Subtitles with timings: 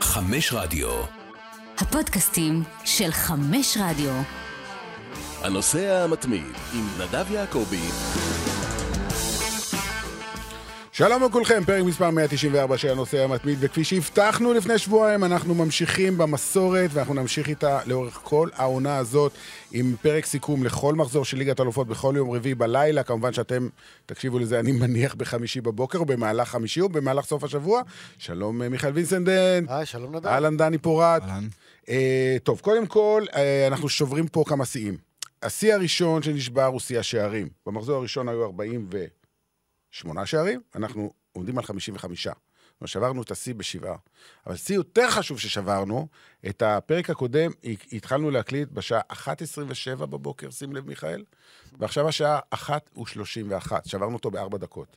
[0.00, 0.88] חמש רדיו.
[1.78, 4.12] הפודקאסטים של חמש רדיו.
[5.42, 7.88] הנוסע המתמיד עם נדב יעקבי.
[10.98, 16.90] שלום לכולכם, פרק מספר 194 של הנושא המתמיד, וכפי שהבטחנו לפני שבועיים, אנחנו ממשיכים במסורת,
[16.92, 19.32] ואנחנו נמשיך איתה לאורך כל העונה הזאת,
[19.72, 23.02] עם פרק סיכום לכל מחזור של ליגת אלופות בכל יום רביעי בלילה.
[23.02, 23.68] כמובן שאתם
[24.06, 27.82] תקשיבו לזה, אני מניח, בחמישי בבוקר, או במהלך חמישי, או במהלך סוף השבוע.
[28.18, 29.70] שלום, אה, מיכאל וינסנדנט.
[29.70, 30.26] היי, שלום נדב.
[30.26, 31.22] אהלן, דני פורט.
[31.22, 31.48] אהלן.
[31.88, 34.96] אה, טוב, קודם כל, אה, אנחנו שוברים פה כמה שיאים.
[35.42, 37.48] השיא הראשון שנשבר הוא שיא השערים.
[37.66, 38.44] במחזור הראשון היו
[39.94, 42.26] 48 שערים, אנחנו עומדים על 55.
[42.26, 42.36] זאת
[42.80, 43.96] אומרת, שברנו את השיא בשבעה.
[44.46, 46.08] אבל שיא יותר חשוב ששברנו,
[46.48, 47.50] את הפרק הקודם
[47.92, 51.24] התחלנו להקליט בשעה 1.27 בבוקר, שים לב, מיכאל,
[51.78, 53.72] ועכשיו השעה 1.31.
[53.84, 54.96] שברנו אותו בארבע דקות.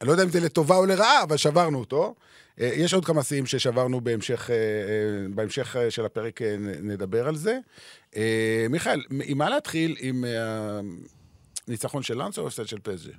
[0.00, 2.14] אני לא יודע אם זה לטובה או לרעה, אבל שברנו אותו.
[2.60, 6.40] אה, יש עוד כמה שיאים ששברנו בהמשך, אה, אה, בהמשך של הפרק,
[6.82, 7.58] נדבר על זה.
[8.70, 9.96] מיכאל, עם מה להתחיל?
[10.00, 10.24] עם
[11.68, 13.12] ניצחון של לאנס או הפסד של פז'ה?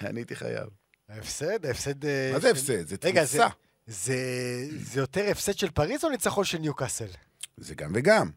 [0.06, 0.68] אני הייתי חייב.
[1.08, 1.66] ההפסד?
[1.66, 2.04] ההפסד...
[2.32, 2.86] מה זה הפסד?
[2.86, 3.46] זה תבוסה.
[3.86, 4.16] זה,
[4.76, 7.06] זה יותר הפסד של פריז או ניצחון של ניוקאסל?
[7.56, 8.30] זה גם וגם.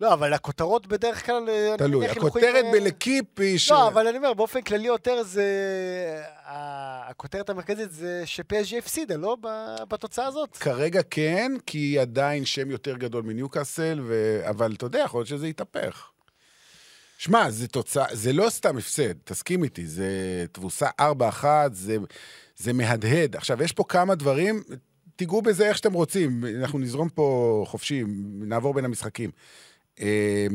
[0.00, 1.50] לא, אבל הכותרות בדרך כלל...
[1.50, 2.08] אני תלוי.
[2.08, 3.70] הכותרת בלקיפ היא ש...
[3.70, 5.44] לא, אבל אני אומר, באופן כללי יותר זה...
[6.44, 9.36] הכותרת המרכזית זה שפז'י הפסידה, לא?
[9.40, 10.56] ב- בתוצאה הזאת.
[10.56, 14.00] כרגע כן, כי עדיין שם יותר גדול מניוקאסל.
[14.50, 16.10] אבל אתה יודע, יכול להיות שזה יתהפך.
[17.18, 21.96] שמע, זה תוצאה, זה לא סתם הפסד, תסכים איתי, זה תבוסה 4-1, זה,
[22.56, 23.36] זה מהדהד.
[23.36, 24.62] עכשיו, יש פה כמה דברים,
[25.16, 28.04] תיגעו בזה איך שאתם רוצים, אנחנו נזרום פה חופשי,
[28.40, 29.30] נעבור בין המשחקים.
[30.00, 30.46] אה,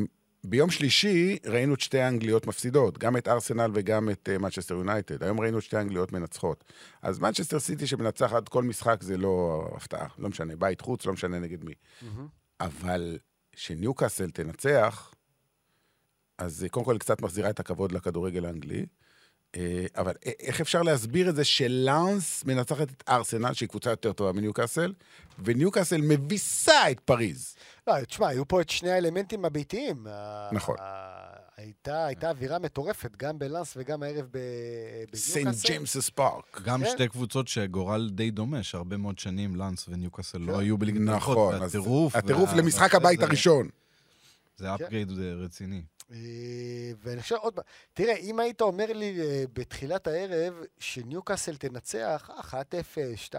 [0.43, 5.23] ביום שלישי ראינו את שתי האנגליות מפסידות, גם את ארסנל וגם את מצ'סטר יונייטד.
[5.23, 6.63] היום ראינו את שתי האנגליות מנצחות.
[7.01, 11.39] אז מנצ'סטר סיטי שמנצחת כל משחק זה לא הפתעה, לא משנה, בית חוץ, לא משנה
[11.39, 11.73] נגד מי.
[12.59, 13.17] אבל
[13.55, 15.13] שניוקאסל תנצח,
[16.37, 18.85] אז אה, קודם כל היא קצת מחזירה את הכבוד לכדורגל האנגלי.
[19.55, 24.31] אה, אבל איך אפשר להסביר את זה שלאנס מנצחת את ארסנל, שהיא קבוצה יותר טובה
[24.31, 24.93] מניוקאסל,
[25.43, 27.55] וניוקאסל מביסה את פריז.
[27.87, 30.07] לא, תשמע, היו פה את שני האלמנטים הביתיים.
[30.51, 30.75] נכון.
[31.57, 35.67] הייתה, הייתה אווירה מטורפת, גם בלאנס וגם הערב ב- סנט בניוקאסל.
[35.67, 36.61] ג'יימס פארק.
[36.65, 36.89] גם כן.
[36.89, 40.59] שתי קבוצות שגורל די דומה, שהרבה מאוד שנים לאנס וניוקאסל לא כן.
[40.59, 41.01] היו בליגת.
[41.01, 42.15] נכון, אז והטירוף.
[42.15, 43.67] הטירוף וה- למשחק הבית זה- הראשון.
[44.57, 45.11] זה upgrade
[45.43, 45.81] רציני.
[46.11, 52.29] אה, ואני חושב עוד פעם, תראה, אם היית אומר לי אה, בתחילת הערב שניוקאסל תנצח
[52.39, 52.53] 1-0,
[53.29, 53.33] 2-1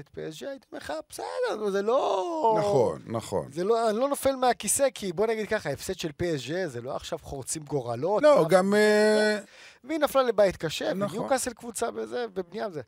[0.00, 2.56] את PSG, הייתי אומר לך, בסדר, זה לא...
[2.58, 3.52] נכון, נכון.
[3.52, 6.96] זה לא, אני לא נופל מהכיסא, כי בוא נגיד ככה, הפסד של PSG זה לא
[6.96, 8.22] עכשיו חורצים גורלות.
[8.22, 8.74] לא, גם...
[8.74, 9.38] אה,
[9.84, 11.18] והיא נפלה לבית קשה, נכון.
[11.18, 12.82] וניוקאסל קבוצה בזה, בבנייה וזה.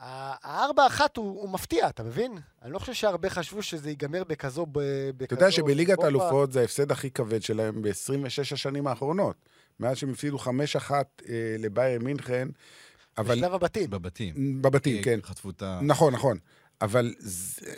[0.00, 2.32] הארבע אחת הוא, הוא מפתיע, אתה מבין?
[2.62, 4.66] אני לא חושב שהרבה חשבו שזה ייגמר בכזו...
[4.66, 5.98] ב- בכזו אתה יודע שבליגת.
[5.98, 9.36] האלופות זה ההפסד הכי כבד שלהם ב-26 השנים האחרונות.
[9.80, 10.48] מאז שהם הפסידו 5-1
[10.90, 11.02] אה,
[11.58, 12.48] לביירן מינכן,
[13.18, 13.34] אבל...
[13.36, 13.90] בשלב הבתים.
[13.90, 14.62] בבתים.
[14.62, 15.20] בבתים, כן.
[15.22, 15.80] חטפו את ה...
[15.82, 16.38] נכון, נכון.
[16.80, 17.72] אבל זה...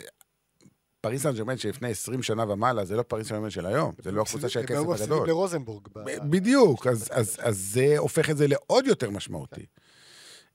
[1.01, 3.93] פריס סן ג'רמן שלפני 20 שנה ומעלה, זה לא פריס סן ג'רמן של היום.
[3.97, 5.27] זה לא הקבוצה של הם הכסף היו מפסידים הגדול.
[5.27, 5.87] לרוזנבורג.
[6.29, 9.65] בדיוק, אז, אז, אז זה הופך את זה לעוד יותר משמעותי.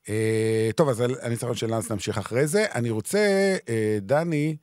[0.08, 2.66] אה, טוב, אז על הניצחון של לאנס נמשיך אחרי זה.
[2.74, 4.56] אני רוצה, אה, דני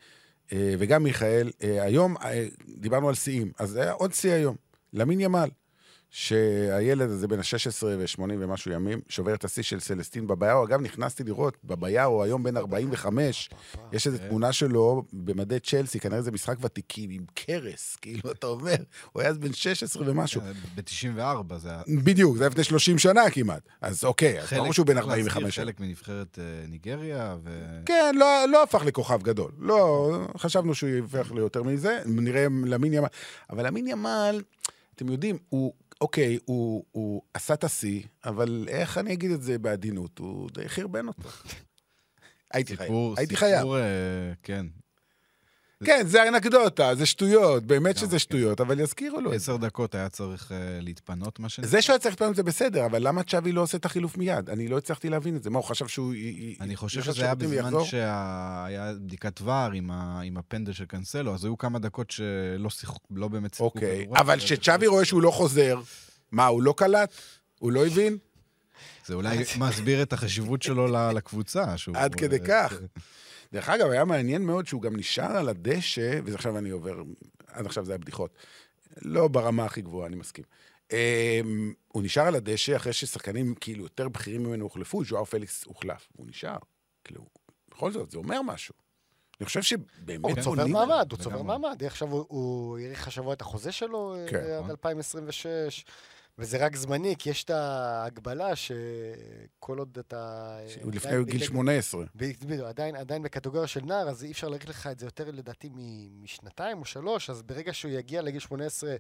[0.54, 2.46] אה, וגם מיכאל, אה, היום אה,
[2.78, 4.56] דיברנו על שיאים, אז היה עוד שיא היום,
[4.94, 5.50] למין ימל,
[6.10, 10.66] שהילד הזה בן ה-16 ו-80 ומשהו ימים, שובר את השיא של סלסטין בביהו.
[10.66, 13.50] אגב, נכנסתי לראות, בביהו היום בן 45,
[13.92, 18.76] יש איזו תמונה שלו במדי צ'לסי, כנראה זה משחק ותיקים, עם קרס, כאילו, אתה אומר,
[19.12, 20.42] הוא היה אז בן 16 ומשהו.
[20.76, 21.82] ב-94 זה היה...
[22.04, 23.62] בדיוק, זה היה לפני 30 שנה כמעט.
[23.82, 25.60] אז אוקיי, אז ברור שהוא בן צריך להזכיר, 45.
[25.60, 27.80] חלק מנבחרת אה, ניגריה, ו...
[27.86, 29.52] כן, לא, לא הפך לכוכב גדול.
[29.60, 33.08] לא, חשבנו שהוא יהפך ליותר מזה, נראה למין ימל.
[33.50, 34.42] אבל למין ימל,
[34.96, 39.58] אתם יודעים, הוא, אוקיי, הוא, הוא עשה את השיא, אבל איך אני אגיד את זה
[39.58, 40.20] בעדינות?
[40.20, 41.30] הוא די חרבן אותו.
[42.54, 42.92] הייתי חייב.
[43.18, 43.58] הייתי חייב.
[43.58, 44.66] סיפור, אה, כן.
[45.84, 48.20] כן, זה אנקדוטה, זה שטויות, באמת גם, שזה כן.
[48.20, 49.34] שטויות, אבל יזכירו לו.
[49.34, 51.72] עשר דקות היה צריך אה, להתפנות, מה שנקרא.
[51.72, 54.50] זה שהוא היה צריך להתפנות זה בסדר, אבל למה צ'אבי לא עושה את החילוף מיד?
[54.50, 55.50] אני לא הצלחתי להבין את זה.
[55.50, 56.14] מה, הוא חשב שהוא...
[56.62, 57.84] אני חושב שזה היה בזמן?
[57.84, 62.70] שהיה בדיקת ור עם, הפנדל של קאנסלו, אז היו כמה דקות שלא
[63.12, 64.08] לא באמת שיחקו אוקיי.
[64.16, 65.82] אבל כשצ'אבי רואה שהוא לא חוזר,
[66.32, 67.14] מה, הוא לא קלט?
[67.60, 68.18] הוא לא הבין?
[69.06, 71.66] זה אולי מסביר את החשיבות שלו לקבוצה.
[71.94, 72.74] עד כדי אה, כך.
[73.54, 77.02] דרך אגב, היה מעניין מאוד שהוא גם נשאר על הדשא, ועכשיו אני עובר,
[77.48, 78.34] עד עכשיו זה היה בדיחות.
[79.02, 80.44] לא ברמה הכי גבוהה, אני מסכים.
[80.92, 86.08] אמ, הוא נשאר על הדשא אחרי ששחקנים כאילו יותר בכירים ממנו הוחלפו, ז'ואר פליקס הוחלף.
[86.18, 86.58] הוא נשאר.
[87.04, 87.26] כאילו,
[87.72, 88.74] בכל זאת, זה אומר משהו.
[89.40, 90.66] אני חושב שבאמת הוא צובר.
[90.68, 91.18] מעמד, הוא לגמרי.
[91.24, 91.84] צובר מעמד.
[91.84, 94.38] עכשיו הוא- הוא האריך השבוע את החוזה שלו אה, כן.
[94.64, 95.86] עד 2026,
[96.40, 100.18] וזה רק זמני, כי יש את ההגבלה שכל עוד אתה...
[100.60, 102.04] אה, הוא לפני גיל בגיל- 18.
[102.16, 105.70] בדיוק, עדיין, עדיין בקטגוריה של נער, אז אי אפשר להאריך לך את זה יותר לדעתי
[106.24, 108.96] משנתיים או שלוש, אז ברגע שהוא יגיע לגיל 18,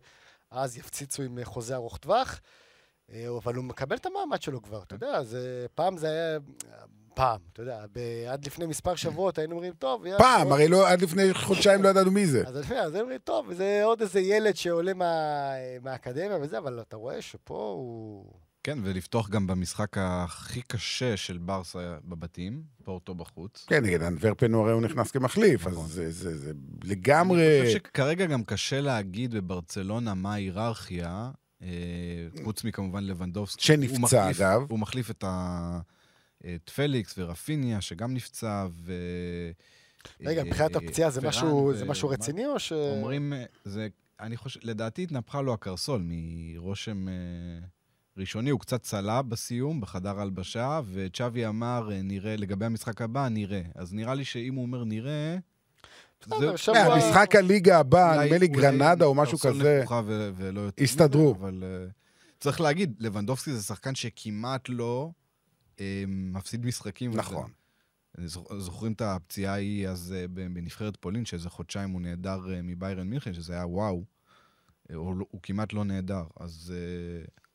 [0.51, 2.39] אז יפציצו עם חוזה ארוך טווח,
[3.11, 6.37] אה, אבל הוא מקבל את המעמד שלו כבר, אתה יודע, זה, פעם זה היה,
[7.19, 7.99] פעם, אתה יודע, ב-
[8.29, 11.89] עד לפני מספר שבועות היינו אומרים, טוב, יאללה, פעם, הרי לא, עד לפני חודשיים לא
[11.89, 12.43] ידענו מי זה.
[12.47, 15.13] אז אני הם אומרים, טוב, זה עוד איזה ילד שעולה מה,
[15.83, 18.25] מהאקדמיה וזה, אבל אתה רואה שפה הוא...
[18.63, 23.65] כן, ולפתוח גם במשחק הכי קשה של ברסה בבתים, פורטו בחוץ.
[23.69, 25.87] כן, נגד אנטוורפן הוא הרי הוא נכנס כמחליף, אז נכון.
[25.87, 27.59] זה- זה זה אני לגמרי...
[27.65, 31.31] חושב שכרגע גם קשה להגיד בברצלונה מה ההיררכיה,
[31.61, 31.67] אה,
[32.43, 33.63] חוץ מכמובן לבנדובסקי.
[33.65, 34.61] שנפצע, הוא מחליף- אגב.
[34.69, 35.79] הוא מחליף את ה...
[36.45, 38.93] את פליקס ורפיניה, שגם נפצע, ו...
[40.21, 42.71] רגע, אה, מבחינת הפציעה זה משהו, זה משהו רציני או ש...
[42.71, 43.87] אומרים, אה, זה,
[44.19, 47.13] אני חושב, לדעתי התנפחה לו הקרסול מרושם אה,
[48.17, 53.61] ראשוני, הוא קצת צלה בסיום, בחדר הלבשה, וצ'אבי אמר, אה, נראה, לגבי המשחק הבא, נראה.
[53.75, 55.37] אז נראה לי שאם הוא אומר נראה,
[56.21, 59.81] בסדר, זה- שבוע- אה, משחק הליגה הבא, נדמה לי גרנדה או משהו כזה.
[60.83, 61.35] הסתדרו.
[61.35, 61.85] אבל אה,
[62.39, 65.11] צריך להגיד, לבנדובסקי זה שחקן שכמעט לא אה,
[66.07, 67.11] מפסיד משחקים.
[67.15, 67.51] נכון.
[68.25, 73.07] זוכ- זוכרים את הפציעה ההיא אז אה, בנבחרת פולין, שאיזה חודשיים הוא נעדר אה, מביירן
[73.07, 74.03] מינכן, שזה היה וואו.
[74.91, 76.23] אה, הוא, לא- הוא כמעט לא נעדר.
[76.39, 76.73] אז...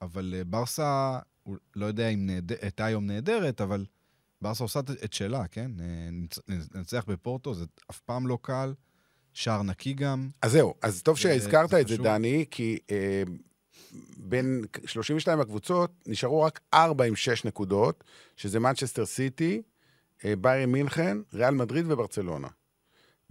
[0.03, 2.53] אבל ברסה, הוא לא יודע אם נעד...
[2.63, 3.87] הייתה היום נהדרת, אבל
[4.43, 5.71] ברסה עושה את- שלה, כן?
[6.13, 6.39] נצ-
[6.75, 8.75] לנצח בפורטו זה אף פעם לא קל.
[9.33, 10.31] שער נקי גם.
[10.43, 11.97] אז זהו, אז טוב שהזכרת זה את זה.
[11.97, 13.23] דני, כי אה,
[14.17, 18.05] בין 32 הקבוצות נשארו רק 4 עם 6 נקודות,
[18.37, 19.63] שזה מנצ'סטר סיטי,
[20.25, 22.49] אה, ביירן מינכן, ריאל מדריד וברצלונה.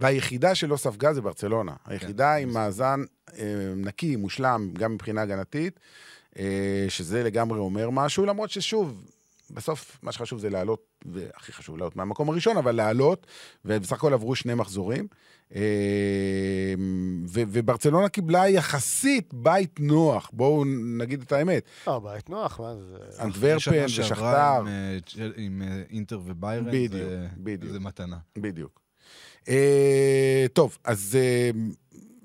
[0.00, 1.72] והיחידה שלא ספגה זה ברצלונה.
[1.86, 3.00] היחידה עם מאזן
[3.38, 5.80] אה, נקי, מושלם, גם מבחינה הגנתית,
[6.38, 9.04] אה, שזה לגמרי אומר משהו, למרות ששוב,
[9.50, 13.26] בסוף מה שחשוב זה לעלות, והכי חשוב לעלות מהמקום הראשון, אבל לעלות,
[13.64, 15.06] ובסך הכל עברו שני מחזורים.
[15.54, 16.74] אה,
[17.28, 20.64] ו- וברצלונה קיבלה יחסית בית נוח, בואו
[20.98, 21.64] נגיד את האמת.
[21.86, 23.22] לא, בית נוח, מה זה...
[23.22, 24.98] אנטוורפן ושכתר, עם, אה,
[25.36, 27.72] עם אה, אינטר וביירן, בדיוק, זה, בדיוק.
[27.72, 28.16] זה מתנה.
[28.38, 28.80] בדיוק.
[29.48, 31.50] אה, טוב, אז אה,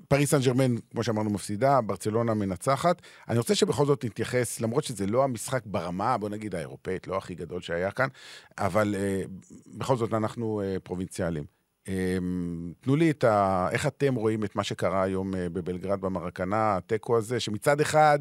[0.08, 3.02] פריס סן ג'רמן, כמו שאמרנו, מפסידה, ברצלונה מנצחת.
[3.28, 7.34] אני רוצה שבכל זאת נתייחס, למרות שזה לא המשחק ברמה, בוא נגיד האירופאית, לא הכי
[7.34, 8.08] גדול שהיה כאן,
[8.58, 9.22] אבל אה,
[9.66, 11.59] בכל זאת אנחנו אה, פרובינציאליים.
[11.88, 12.18] אה,
[12.80, 13.68] תנו לי את ה...
[13.72, 18.18] איך אתם רואים את מה שקרה היום אה, בבלגרד במרקנה, התיקו הזה, שמצד אחד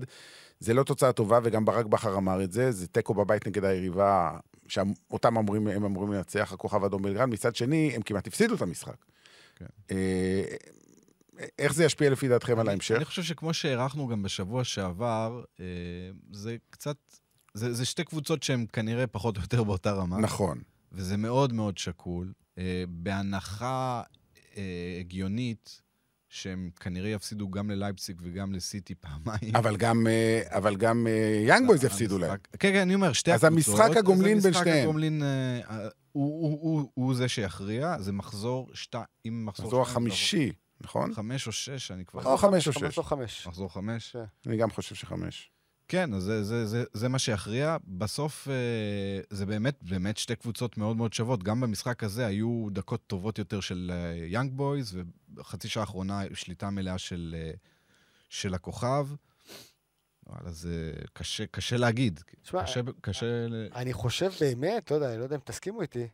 [0.60, 4.38] זה לא תוצאה טובה, וגם ברק בכר אמר את זה, זה תיקו בבית נגד היריבה,
[4.68, 9.06] שאותם אמורים, הם אמורים לנצח, הכוכב האדום בלגרד, מצד שני, הם כמעט הפסידו את המשחק.
[9.56, 9.66] כן.
[9.92, 10.44] אה,
[11.60, 12.96] איך זה ישפיע לפי דעתכם על אני- ההמשך?
[12.96, 15.66] אני חושב שכמו שהערכנו גם בשבוע שעבר, אה,
[16.32, 16.96] זה קצת...
[17.54, 20.18] זה, זה שתי קבוצות שהן כנראה פחות או יותר באותה רמה.
[20.18, 20.58] נכון.
[20.92, 22.32] וזה מאוד מאוד שקול.
[22.60, 24.02] אה, בהנחה
[24.58, 24.64] אה,
[25.00, 25.82] הגיונית,
[26.30, 29.56] שהם כנראה יפסידו גם ללייפסיק וגם לסיטי פעמיים.
[29.56, 31.08] אבל גם, אה, אבל גם
[31.48, 32.38] יאנג בויז יפסידו המשחק- להם.
[32.60, 33.80] כן, כן, אני אומר, שתי אז הקבוצות.
[33.80, 34.84] המשחק הגומלין אז בין המשחק שתיהם.
[34.84, 35.78] הגומלין, אה, אה,
[36.12, 40.52] הוא- הוא- הוא- הוא זה שיכריע, זה מחזור שתיים, אם מחזור מחזור החמישי,
[40.82, 41.14] נכון?
[41.14, 42.24] חמש או שש, אני כבר...
[42.26, 42.98] או חמש או שש.
[42.98, 43.48] או חמש.
[43.48, 44.16] מחזור חמש.
[44.48, 45.52] אני גם חושב שחמש.
[45.90, 47.78] כן, אז זה, זה, זה, זה מה שיכריע.
[47.88, 48.54] בסוף אה,
[49.30, 51.44] זה באמת, באמת שתי קבוצות מאוד מאוד שוות.
[51.44, 53.92] גם במשחק הזה היו דקות טובות יותר של
[54.28, 54.98] יאנג בויז,
[55.30, 57.52] ובחצי שעה האחרונה שליטה מלאה של, אה,
[58.30, 59.08] של הכוכב.
[60.28, 62.20] וואלה, זה קשה, קשה להגיד.
[62.42, 63.26] תשמע, קשה, קשה...
[63.48, 66.08] ל- אני חושב באמת, לא יודע, אני לא יודע אם תסכימו איתי,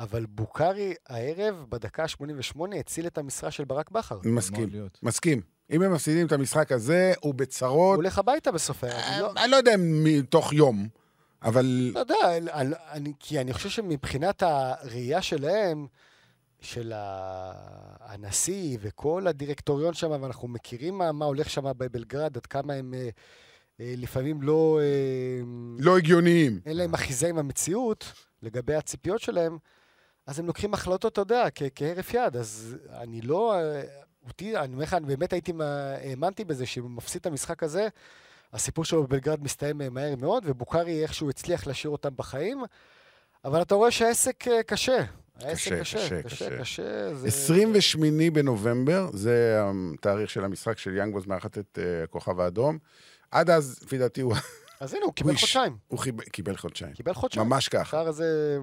[0.00, 4.18] אבל בוקארי הערב, בדקה ה-88, הציל את המשרה של ברק בכר.
[4.24, 4.68] אני מסכים.
[5.02, 5.55] מסכים.
[5.70, 9.02] אם הם מפסידים את המשחק הזה, הוא הוא בצרות, הולך הביתה בסוף הערב.
[9.06, 10.88] אני לא- אני לא יודע אם מתוך יום,
[11.42, 12.14] אבל לא יודע,
[13.20, 15.86] כי אני חושב שמבחינת הראייה שלהם,
[16.60, 16.92] של
[18.00, 23.08] הנשיא וכל הדירקטוריון שם, ואנחנו מכירים מה, מה הולך שם בבלגרד, עד כמה הם אה,
[23.80, 24.80] אה, לפעמים לא...
[24.82, 25.44] אה,
[25.78, 26.60] לא הגיוניים.
[26.66, 29.58] אין להם אחיזה עם המציאות לגבי הציפיות שלהם,
[30.26, 31.44] אז הם לוקחים החלטות, אתה יודע,
[31.74, 32.36] כהרף יד.
[32.36, 33.54] אז אני לא...
[34.28, 37.88] אותי, אני אומר לך, אני באמת הייתי, האמנתי בזה שאם הוא מפסיד את המשחק הזה,
[38.52, 42.62] הסיפור שלו בבלגרד מסתיים אה, מהר מאוד, ובוקארי איכשהו הצליח להשאיר אותם בחיים,
[43.44, 45.04] אבל אתה רואה שהעסק אה, קשה.
[45.38, 46.58] קשה, קשה, קשה, קשה, קשה.
[46.60, 47.14] קשה.
[47.14, 52.78] זה- 28 בנובמבר, זה התאריך של המשחק של יאנג בוז מארחת את אה, הכוכב האדום.
[53.30, 54.34] עד אז, לפי דעתי, הוא
[54.80, 55.36] אז הנה, הוא קיבל.
[55.36, 55.76] חודשיים.
[55.88, 55.98] הוא
[56.32, 56.92] קיבל חודשיים.
[56.92, 57.46] קיבל חודשיים.
[57.46, 57.80] ממש ככה.
[57.82, 58.58] השער הזה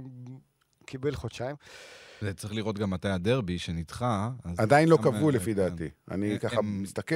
[0.86, 1.55] קיבל חודשיים.
[2.36, 4.30] צריך לראות גם מתי הדרבי שנדחה.
[4.58, 5.62] עדיין לא קבעו לפי כן.
[5.62, 5.89] דעתי.
[6.12, 7.15] אני ככה מסתכל,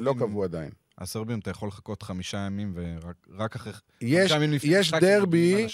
[0.00, 0.70] לא קבעו עדיין.
[0.98, 3.72] הסרבים, אתה יכול לחכות חמישה ימים, ורק רק אחרי...
[4.00, 5.66] יש, חמישה ימים לפני יש יודעים דרבי.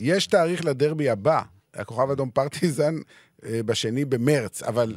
[0.00, 1.42] יש תאריך לדרבי הבא,
[1.74, 2.94] הכוכב אדום פרטיזן,
[3.44, 4.94] אה, בשני במרץ, אבל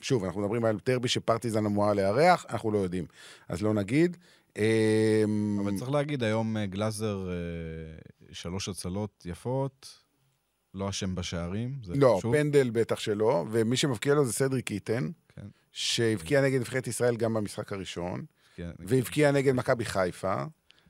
[0.00, 3.06] שוב, אנחנו מדברים על דרבי שפרטיזן אמורה לארח, אנחנו לא יודעים,
[3.48, 4.16] אז לא נגיד.
[4.58, 5.24] אה,
[5.60, 7.28] אבל צריך להגיד, היום אה, גלאזר,
[8.32, 10.05] שלוש הצלות יפות,
[10.76, 11.74] לא אשם בשערים.
[11.84, 12.36] זה לא, חשוב.
[12.36, 15.46] פנדל בטח שלא, ומי שמבקיע לו זה סדריק איתן, כן.
[15.72, 18.24] שהבקיע נגד נבחרת ישראל גם במשחק הראשון,
[18.56, 18.70] כן.
[18.78, 20.34] והבקיע נגד מכבי חיפה,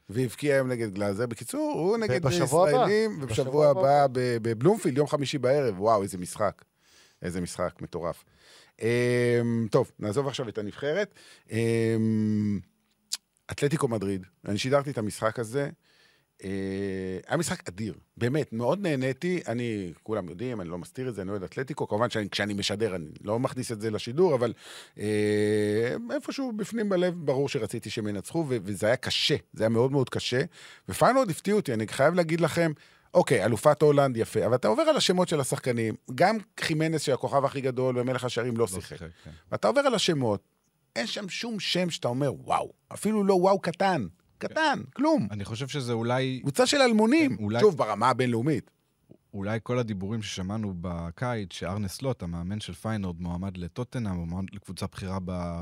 [0.09, 1.27] והבקיע היום נגד גלאזר.
[1.27, 2.77] בקיצור, הוא נגד בשבוע הבא.
[2.77, 4.07] ישראלים, ובשבוע בשבוע הבא.
[4.13, 5.81] בבלומפילד, יום חמישי בערב.
[5.81, 6.65] וואו, איזה משחק.
[7.23, 8.25] איזה משחק מטורף.
[8.83, 8.87] אמ,
[9.71, 11.15] טוב, נעזוב עכשיו את הנבחרת.
[11.51, 12.61] אמ,
[13.51, 15.71] אתלטיקו מדריד, אני שידרתי את המשחק הזה.
[16.45, 16.51] אה,
[17.27, 19.41] היה משחק אדיר, באמת, מאוד נהניתי.
[19.49, 21.89] אני, כולם יודעים, אני לא מסתיר את זה, אני אוהד אתלטיקו.
[21.89, 24.53] כמובן שכשאני משדר, אני לא מכניס את זה לשידור, אבל
[24.99, 30.11] אה, איפשהו בפנים בלב, ברור שרציתי שהם ינצחו, וזה היה קשה, זה היה מאוד מאוד
[30.11, 30.41] קשה.
[30.89, 32.73] ופיינורד הפתיע אותי, אני חייב להגיד לכם,
[33.15, 37.61] אוקיי, אלופת הולנד, יפה, אבל אתה עובר על השמות של השחקנים, גם חימנס, שהכוכב הכי
[37.61, 38.81] גדול ומלך השערים, לא לא.
[38.81, 39.31] שיחק, כן.
[39.53, 40.41] ואתה עובר על השמות,
[40.97, 44.07] אין שם שום שם שאתה אומר, וואו, אפילו לא וואו קטן,
[44.39, 45.29] קטן, כלום.
[45.31, 48.71] אני חושב שזה אולי, קבוצה של אלמונים, כן, אולי- שוב, ברמה הבינלאומית.
[49.35, 54.87] אולי כל הדיבורים ששמענו בקיץ, שארנה סלוט, המאמן של פיינורד, מועמד לטוטנאם, הוא מועמד לקבוצה
[54.93, 55.19] בכירה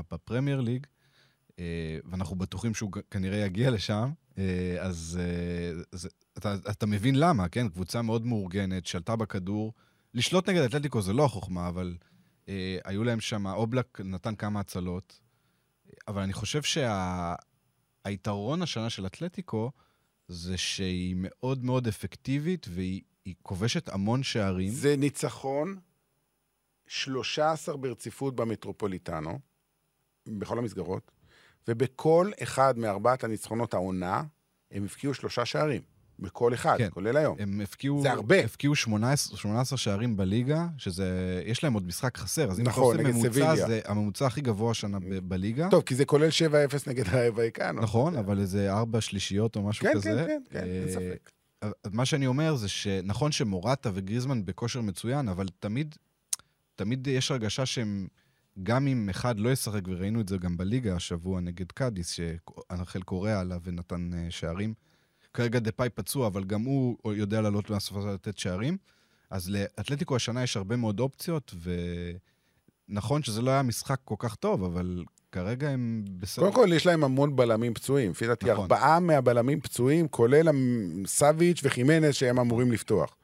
[0.09, 0.87] בפרמייר ליג,
[1.59, 4.43] אה, ואנחנו בטוחים שהוא כנראה יגיע לשם, אה,
[4.79, 7.69] אז אה, זה, אתה, אתה מבין למה, כן?
[7.69, 9.73] קבוצה מאוד מאורגנת, שלטה בכדור.
[10.13, 11.97] לשלוט נגד אתלטיקו זה לא החוכמה, אבל
[12.49, 15.19] אה, היו להם שם, אובלק נתן כמה הצלות,
[16.07, 16.61] אבל אני חושב
[18.05, 19.71] שהיתרון השנה של אתלטיקו,
[20.27, 24.69] זה שהיא מאוד מאוד אפקטיבית, והיא היא כובשת המון שערים.
[24.69, 25.79] זה ניצחון
[26.87, 29.39] 13 ברציפות במטרופוליטנו,
[30.27, 31.11] בכל המסגרות,
[31.67, 34.23] ובכל אחד מארבעת הניצחונות העונה,
[34.71, 35.81] הם הבקיעו שלושה שערים.
[36.19, 36.89] בכל אחד, כן.
[36.91, 37.35] כולל היום.
[37.39, 38.01] הם הפקיעו...
[38.01, 38.39] זה הרבה.
[38.39, 41.41] הפקיעו 18, 18 שערים בליגה, שזה...
[41.45, 43.67] יש להם עוד משחק חסר, אז אם נכון, אתה עושה ממוצע, סביליה.
[43.67, 45.67] זה הממוצע הכי גבוה השנה ב- בליגה.
[45.71, 46.31] טוב, כי זה כולל 7-0
[46.87, 47.81] נגד הוואיקנו.
[47.81, 50.09] נכון, אבל איזה ארבע שלישיות או משהו כן, כזה.
[50.09, 51.31] כן, כן, כן, אין אה, ספק.
[51.91, 55.95] מה שאני אומר זה שנכון שמורטה וגריזמן בכושר מצוין, אבל תמיד,
[56.75, 58.07] תמיד יש הרגשה שהם,
[58.63, 63.31] גם אם אחד לא ישחק, וראינו את זה גם בליגה השבוע נגד קאדיס, שאנחל קורא
[63.31, 64.73] עליו ונתן אה, שערים.
[65.35, 68.77] כרגע דפאי פצוע, אבל גם הוא יודע לעלות מהסופה לתת שערים.
[69.29, 71.55] אז לאתלטיקו השנה יש הרבה מאוד אופציות,
[72.89, 76.45] ונכון שזה לא היה משחק כל כך טוב, אבל כרגע הם בסדר.
[76.45, 78.11] קודם כל, יש להם המון בלמים פצועים.
[78.11, 78.61] לפי דעתי, נכון.
[78.61, 83.15] ארבעה מהבלמים פצועים, כולל המ- סאביץ' וחימנס, שהם אמורים לפתוח.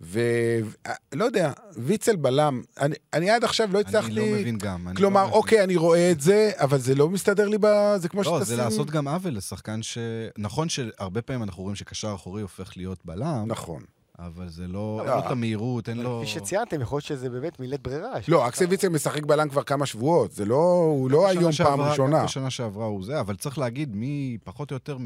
[0.00, 4.06] ולא יודע, ויצל בלם, אני, אני עד עכשיו לא הצלחתי...
[4.12, 4.88] אני לא מבין גם.
[4.88, 5.38] אני כלומר, לא מבין.
[5.38, 7.66] אוקיי, אני רואה את זה, אבל זה לא מסתדר לי ב...
[7.96, 8.44] זה כמו לא, שתשים...
[8.56, 9.98] זה לעשות גם עוול לשחקן ש...
[10.38, 13.82] נכון שהרבה פעמים אנחנו רואים שקשר אחורי הופך להיות בלם, נכון.
[14.18, 14.72] אבל זה לא...
[14.72, 15.00] לא.
[15.02, 16.22] אין לו את המהירות, אין לו...
[16.22, 18.12] כפי שציינתם, יכול להיות שזה באמת מילת ברירה.
[18.28, 20.92] לא, אקסל ויצל משחק בלם כבר כמה שבועות, זה לא...
[20.96, 22.18] הוא לא היום פעם שעברה- ראשונה.
[22.18, 24.98] גם בשנה שעברה הוא זה, אבל צריך להגיד, מי פחות או יותר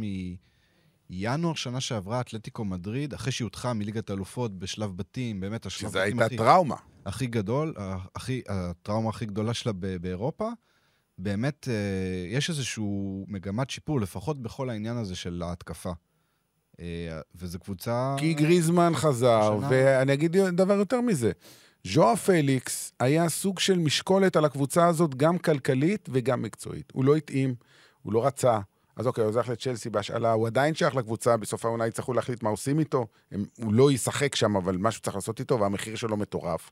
[1.11, 5.99] מינואר שנה שעברה, אתלטיקו מדריד, אחרי שהיא הודחה מליגת האלופות בשלב בתים, באמת השלב שזו
[5.99, 6.77] בתים הייתה הכי, טראומה.
[7.07, 7.75] הכי גדול,
[8.17, 10.49] הכי, הטראומה הכי גדולה שלה באירופה,
[11.19, 11.75] באמת אה,
[12.37, 12.85] יש איזושהי
[13.29, 15.93] מגמת שיפור, לפחות בכל העניין הזה של ההתקפה.
[16.81, 18.15] אה, וזו קבוצה...
[18.19, 21.33] כי גריזמן חזר, השנה- ואני אגיד דבר יותר מזה.
[21.87, 26.93] ז'ואר פליקס היה סוג של משקולת על הקבוצה הזאת, גם כלכלית וגם מקצועית.
[26.93, 27.55] הוא לא התאים,
[28.03, 28.59] הוא לא רצה.
[28.97, 32.51] אז אוקיי, הוא הולך לצ'לסי בהשאלה, הוא עדיין שייך לקבוצה, בסוף העונה יצטרכו להחליט מה
[32.51, 33.07] עושים איתו.
[33.33, 36.71] הם, הוא לא ישחק שם, אבל משהו צריך לעשות איתו, והמחיר שלו מטורף.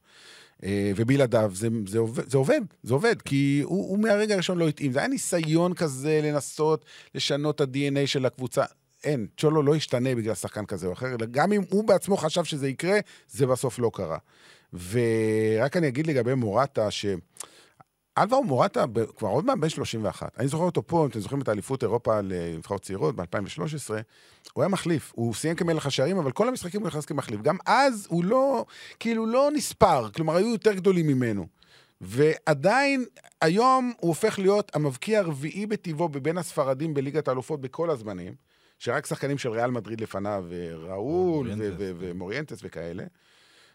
[0.64, 4.68] אה, ובלעדיו זה, זה, עובד, זה עובד, זה עובד, כי הוא, הוא מהרגע הראשון לא
[4.68, 4.92] התאים.
[4.92, 8.64] זה היה ניסיון כזה לנסות לשנות את ה-DNA של הקבוצה.
[9.04, 12.44] אין, צ'ולו לא ישתנה בגלל שחקן כזה או אחר, אלא גם אם הוא בעצמו חשב
[12.44, 12.98] שזה יקרה,
[13.28, 14.18] זה בסוף לא קרה.
[14.90, 17.06] ורק אני אגיד לגבי מורטה, ש...
[18.18, 18.84] אלברו מורטה
[19.16, 20.38] כבר עוד מעט בן 31.
[20.38, 23.90] אני זוכר אותו פה, אם אתם זוכרים את האליפות אירופה לנבחרות צעירות ב-2013,
[24.52, 25.12] הוא היה מחליף.
[25.14, 27.40] הוא סיים כמלך השערים, אבל כל המשחקים הוא נכנס כמחליף.
[27.40, 28.64] גם אז הוא לא,
[29.00, 30.10] כאילו, לא נספר.
[30.10, 31.46] כלומר, היו יותר גדולים ממנו.
[32.00, 33.04] ועדיין,
[33.40, 38.34] היום הוא הופך להיות המבקיע הרביעי בטבעו בבין הספרדים בליגת האלופות בכל הזמנים,
[38.78, 40.44] שרק שחקנים של ריאל מדריד לפניו,
[40.78, 41.76] ראול ו- מוריינטס.
[41.78, 43.04] ו- ומוריינטס וכאלה.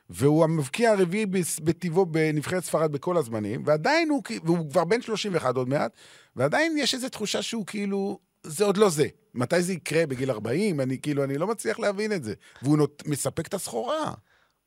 [0.09, 1.25] והוא המבקיע הרביעי
[1.63, 5.91] בטבעו בנבחרת ספרד בכל הזמנים, ועדיין הוא, והוא כבר בן 31 עוד מעט,
[6.35, 9.07] ועדיין יש איזו תחושה שהוא כאילו, זה עוד לא זה.
[9.33, 10.05] מתי זה יקרה?
[10.05, 10.81] בגיל 40?
[10.81, 12.33] אני כאילו, אני לא מצליח להבין את זה.
[12.61, 14.13] והוא נות, מספק את הסחורה.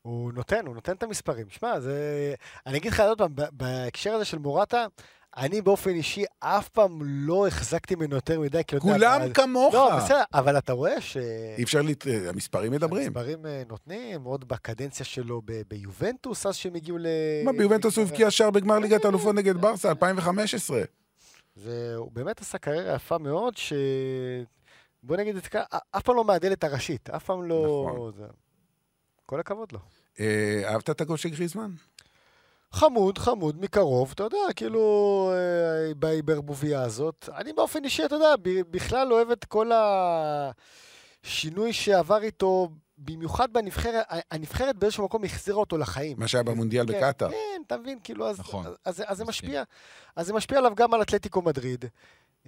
[0.01, 1.45] הוא נותן, הוא נותן את המספרים.
[1.49, 2.33] שמע, זה...
[2.67, 4.85] אני אגיד לך עוד פעם, בהקשר הזה של מורטה,
[5.37, 8.75] אני באופן אישי אף פעם לא החזקתי ממנו יותר מדי, כי...
[8.75, 9.73] יודע, כולם אבל- כמוך.
[9.73, 11.17] לא, בסדר, אבל אתה רואה ש...
[11.57, 12.03] אי אפשר, להת...
[12.29, 13.03] המספרים מדברים.
[13.07, 17.05] המספרים אה, נותנים, עוד בקדנציה שלו ב- ביובנטוס, אז שהם הגיעו ל...
[17.45, 20.81] מה, ביובנטוס הוא הבקיע שער בגמר ליגת האלופות נגד ברסה, 2015.
[21.55, 23.73] זה, הוא באמת עשה קריירה יפה מאוד, ש...
[25.03, 27.87] בוא נגיד את זה ככה, אף פעם לא מהדלת הראשית, אף פעם לא...
[27.93, 28.11] נכון.
[29.25, 29.79] כל הכבוד לו.
[30.19, 31.71] אה, אהבת את הגול של גריזמן?
[32.73, 37.29] חמוד, חמוד, מקרוב, אתה יודע, כאילו, אה, בהיברבוביה הזאת.
[37.35, 39.71] אני באופן אישי, אתה יודע, בכלל אוהב את כל
[41.23, 46.17] השינוי שעבר איתו, במיוחד בנבחרת, הנבחרת באיזשהו מקום החזירה אותו לחיים.
[46.19, 47.31] מה שהיה במונדיאל כן, בקטאר.
[47.31, 48.65] כן, אתה מבין, כאילו, אז, נכון.
[48.65, 49.25] אז, אז, אז זה.
[49.25, 49.63] משפיע.
[50.15, 51.85] אז זה משפיע עליו גם על אתלטיקו מדריד.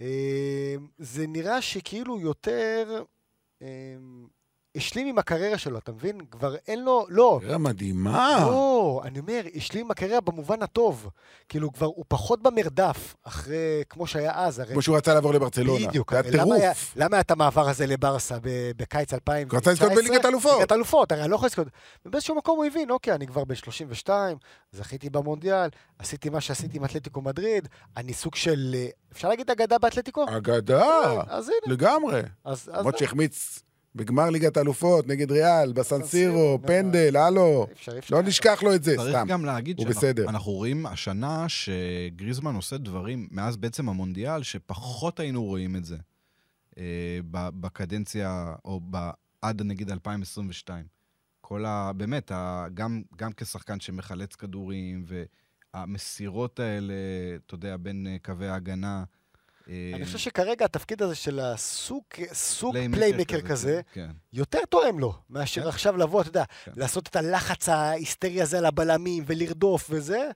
[0.01, 3.03] אה, זה נראה שכאילו יותר
[3.61, 3.67] אה,
[4.77, 6.17] השלים עם הקריירה שלו, אתה מבין?
[6.31, 8.37] כבר אין לו, לא, קריירה מדהימה.
[8.41, 11.09] לא, אני אומר, השלים עם הקריירה במובן הטוב.
[11.49, 14.73] כאילו, כבר הוא פחות במרדף, אחרי, כמו שהיה אז, הרי...
[14.73, 15.87] כמו שהוא רצה לעבור לברצלונה.
[15.87, 16.11] בדיוק.
[16.11, 16.93] זה היה טירוף.
[16.95, 19.49] למה היה את המעבר הזה לברסה ב- בקיץ 2019?
[19.51, 20.57] הוא רצה לזכות בליגת האלופות.
[20.57, 21.67] ליגת האלופות, הרי אני לא יכול לזכות.
[22.05, 24.37] ובאיזשהו מקום הוא הבין, אוקיי, אני כבר בן 32,
[24.71, 29.77] זכיתי במונדיאל, עשיתי מה שעשיתי עם אתלטיקו מדריד, אני סוג של, אה, אפשר להגיד אגדה
[29.77, 30.25] באתלטיקו?
[30.37, 32.21] אגדה, אז הנה, לגמרי.
[32.67, 33.59] למרות שהחמיץ
[33.95, 37.67] בגמר ליגת האלופות נגד ריאל, בסן סירו, סירו, פנדל, הלו.
[38.11, 39.27] לא נשכח לו את זה, צריך סתם.
[39.27, 39.79] גם להגיד.
[40.25, 45.97] שאנחנו רואים השנה שגריזמן עושה דברים, מאז בעצם המונדיאל, שפחות היינו רואים את זה
[46.77, 48.81] אה, בקדנציה, או
[49.41, 50.85] עד נגיד 2022.
[51.41, 51.91] כל ה...
[51.97, 55.05] באמת, ה, גם, גם כשחקן שמחלץ כדורים,
[55.73, 56.93] והמסירות האלה,
[57.45, 59.03] אתה יודע, בין אה, קווי ההגנה.
[59.69, 62.03] אה, אני חושב שכרגע התפקיד הזה של הסוג
[62.33, 64.09] סוג פליימקר כזה, כן.
[64.33, 65.67] יותר תואם לו, מאשר כן.
[65.67, 66.71] עכשיו לבוא, אתה יודע, כן.
[66.75, 70.29] לעשות את הלחץ ההיסטרי הזה על הבלמים ולרדוף וזה.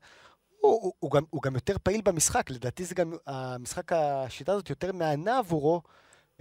[0.62, 4.70] הוא, הוא, הוא, גם, הוא גם יותר פעיל במשחק, לדעתי זה גם, המשחק, השיטה הזאת
[4.70, 5.82] יותר מהנה עבורו,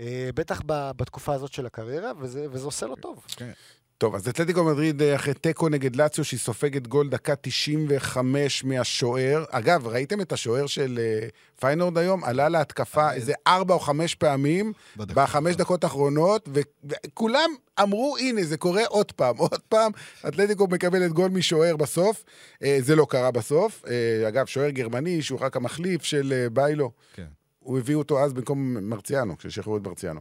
[0.01, 3.25] אה, בטח ב, בתקופה הזאת של הקריירה, וזה, וזה עושה לו טוב.
[3.37, 3.53] כן.
[3.99, 9.45] טוב, אז אתלטיקו מדריד אה, אחרי תיקו נגד לאציו, שהיא סופגת גול דקה 95 מהשוער.
[9.51, 11.29] אגב, ראיתם את השוער של אה,
[11.61, 12.25] פיינורד היום?
[12.25, 17.51] עלה להתקפה איזה ארבע או חמש פעמים בדקות בחמש דקות האחרונות, וכולם
[17.83, 19.93] אמרו, הנה, זה קורה עוד פעם, עוד פעם.
[20.29, 22.25] אתלטיקו מקבלת גול משוער בסוף.
[22.63, 23.85] אה, זה לא קרה בסוף.
[23.89, 26.91] אה, אגב, שוער גרמני, שהוא רק המחליף של אה, ביילו.
[27.15, 27.27] כן.
[27.59, 30.21] הוא הביא אותו אז במקום מרציאנו, כששחררו את מרציאנו.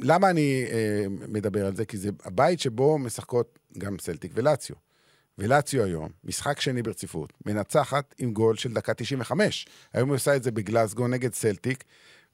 [0.00, 1.84] למה אני אה, מדבר על זה?
[1.84, 4.76] כי זה הבית שבו משחקות גם סלטיק ולציו.
[5.38, 9.66] ולציו היום, משחק שני ברציפות, מנצחת עם גול של דקה 95.
[9.92, 11.84] היום היא עושה את זה בגלסגו נגד סלטיק,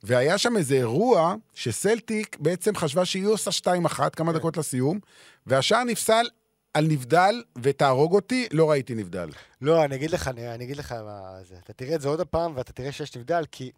[0.02, 3.50] והיה שם איזה אירוע שסלטיק בעצם חשבה שהיא עושה
[3.86, 4.98] 2-1, כמה דקות לסיום,
[5.46, 6.26] והשער נפסל
[6.74, 9.30] על נבדל, ותהרוג אותי, לא ראיתי נבדל.
[9.60, 11.54] לא, אני אגיד לך, אני, אני אגיד לך מה זה.
[11.64, 13.70] אתה תראה את זה עוד פעם, ואתה תראה שיש נבדל, כי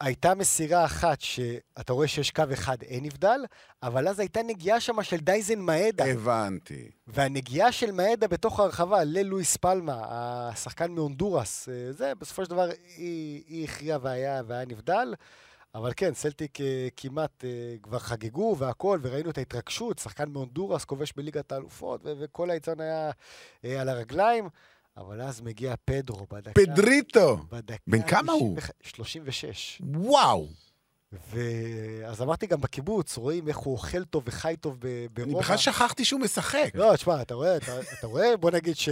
[0.00, 3.40] הייתה מסירה אחת שאתה רואה שיש קו אחד, אין נבדל,
[3.82, 6.04] אבל אז הייתה נגיעה שם של דאיזן מאדה.
[6.04, 6.90] הבנתי.
[7.06, 13.42] והנגיעה של מאדה בתוך הרחבה ללואיס פלמה, השחקן מהונדורס, אה, זה, בסופו של דבר היא,
[13.46, 15.14] היא הכריעה והיה, והיה נבדל.
[15.74, 21.12] אבל כן, סלטיק אה, כמעט אה, כבר חגגו והכל, וראינו את ההתרגשות, שחקן מהונדורס כובש
[21.16, 23.10] בליגת האלופות, וכל העיצון היה
[23.80, 24.48] על הרגליים.
[24.96, 26.52] אבל אז מגיע פדרו בדקה...
[26.54, 27.36] פדריטו!
[27.52, 27.76] בדקה...
[27.86, 28.56] בן כמה הוא?
[28.82, 29.82] 36.
[29.94, 30.46] וואו!
[31.32, 34.78] ואז אמרתי גם בקיבוץ, רואים איך הוא אוכל טוב וחי טוב
[35.12, 35.32] ברומא.
[35.32, 36.70] אני בכלל שכחתי שהוא משחק.
[36.74, 38.88] לא, תשמע, אתה רואה, אתה, אתה רואה, בוא נגיד ש...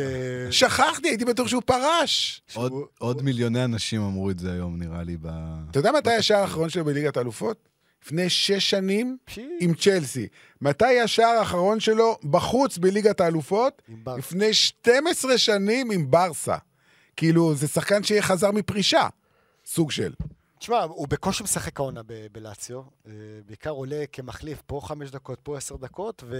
[0.51, 2.43] שכחתי, הייתי בטוח שהוא פרש.
[2.55, 5.27] עוד, שהוא- עוד מיליוני אנשים אמרו את זה היום, נראה לי, ב...
[5.71, 7.69] אתה יודע מתי השער האחרון שלו בליגת האלופות?
[8.05, 10.29] לפני שש שנים פשי, עם צ'לסי.
[10.61, 13.83] מתי השער האחרון שלו בחוץ בליגת האלופות?
[14.19, 16.57] לפני 12 שנים עם ברסה.
[17.17, 19.09] כאילו, זה שחקן שחזר מפרישה,
[19.67, 20.13] סוג של.
[20.61, 22.83] תשמע, הוא בקושי משחק העונה ב- בלאציו.
[23.07, 23.12] אה,
[23.46, 26.37] בעיקר עולה כמחליף, פה חמש דקות, פה עשר דקות, ו...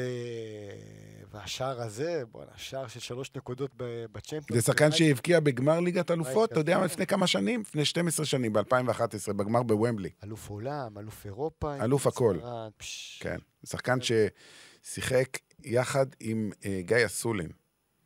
[1.31, 3.71] והשער הזה, בואנה, שער של שלוש נקודות
[4.13, 4.63] בצ'מפיונס.
[4.65, 6.93] זה שחקן שהבקיע בגמר ליגת אלופות, אתה יודע מה, יפה.
[6.93, 7.61] לפני כמה שנים?
[7.61, 10.11] לפני 12 שנים, ב-2011, בגמר בוומבלי.
[10.25, 11.85] אלוף עולם, אלוף אירופה.
[11.85, 12.39] אלוף הכל.
[12.77, 13.21] פש.
[13.23, 13.39] כן.
[13.65, 17.51] שחקן ששיחק יחד עם אה, גיא אסולין.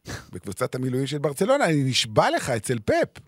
[0.32, 3.20] בקבוצת המילואים של ברצלונה, אני נשבע לך, אצל פפ.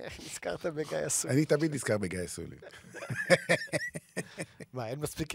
[0.00, 1.30] איך נזכרת בגיא אסור?
[1.30, 2.58] אני תמיד נזכר בגיא אסולין.
[4.74, 5.34] מה, אין מספיק-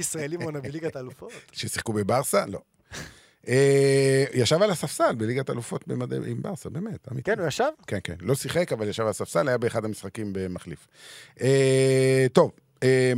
[0.00, 1.32] ישראלים עונה בליגת האלופות?
[1.52, 2.46] ששיחקו בברסה?
[2.46, 2.60] לא.
[3.48, 5.84] אה, ישב על הספסל בליגת אלופות
[6.26, 7.30] עם ברסה, באמת, אמיתי.
[7.30, 7.64] כן, הוא ישב?
[7.86, 8.14] כן, כן.
[8.20, 10.88] לא שיחק, אבל ישב על הספסל, היה באחד המשחקים במחליף.
[11.40, 12.50] אה, טוב,
[12.82, 13.12] אה,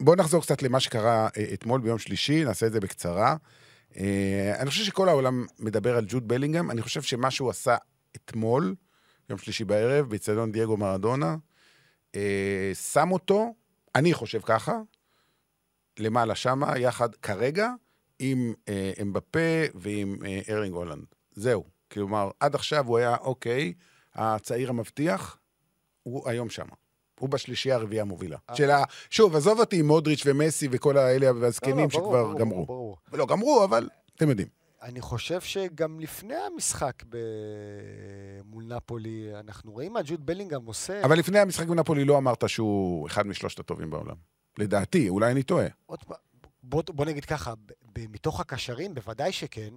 [0.00, 3.36] בואו נחזור קצת למה שקרה אתמול ביום שלישי, נעשה את זה בקצרה.
[4.58, 7.76] אני חושב שכל העולם מדבר על ג'וד בלינגהם, אני חושב שמה שהוא עשה
[8.16, 8.74] אתמול,
[9.30, 11.36] יום שלישי בערב, באצטדיון דייגו מרדונה,
[12.14, 13.54] אה, שם אותו,
[13.94, 14.78] אני חושב ככה,
[15.98, 17.70] למעלה שמה, יחד כרגע
[18.18, 19.38] עם אה, אמבפה
[19.74, 21.04] ועם אה, ארלינג הולנד.
[21.32, 21.64] זהו.
[21.92, 23.72] כלומר, עד עכשיו הוא היה, אוקיי,
[24.14, 25.38] הצעיר המבטיח,
[26.02, 26.74] הוא היום שמה.
[27.20, 28.36] הוא בשלישייה הרביעייה המובילה.
[28.50, 28.56] אה.
[28.56, 28.84] של ה...
[29.10, 32.66] שוב, עזוב אותי עם מודריץ' ומסי וכל האלה לא, לא, והזקנים ברור, שכבר ברור, גמרו.
[32.66, 32.96] ברור.
[33.12, 34.48] לא גמרו, אבל אתם יודעים.
[34.86, 37.16] אני חושב שגם לפני המשחק ב...
[38.44, 41.04] מול נפולי, אנחנו רואים מה ג'וד בלינגהם עושה.
[41.04, 44.16] אבל לפני המשחק בנפולי לא אמרת שהוא אחד משלושת הטובים בעולם.
[44.58, 45.66] לדעתי, אולי אני טועה.
[45.86, 46.16] עוד פעם,
[46.62, 47.54] בוא, בוא נגיד ככה,
[47.92, 49.74] ב- מתוך הקשרים, בוודאי שכן.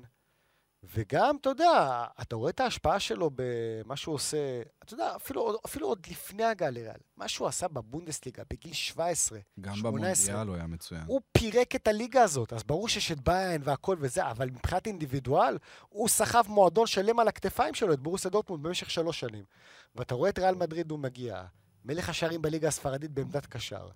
[0.84, 5.88] וגם, אתה יודע, אתה רואה את ההשפעה שלו במה שהוא עושה, אתה יודע, אפילו, אפילו
[5.88, 10.34] עוד לפני הגעה לריאל, מה שהוא עשה בבונדסליגה בגיל 17, גם 18.
[10.34, 11.04] במונדיאל הוא היה מצוין.
[11.08, 15.58] הוא פירק את הליגה הזאת, אז ברור שיש את ביין והכל וזה, אבל מבחינת אינדיבידואל,
[15.90, 19.44] הוא סחב מועדון שלם על הכתפיים שלו, את בורוסיה דורטמונד במשך שלוש שנים.
[19.96, 21.44] ואתה רואה את ריאל מדריד, הוא מגיע,
[21.86, 23.88] מלך השערים בליגה הספרדית בעמדת קשר.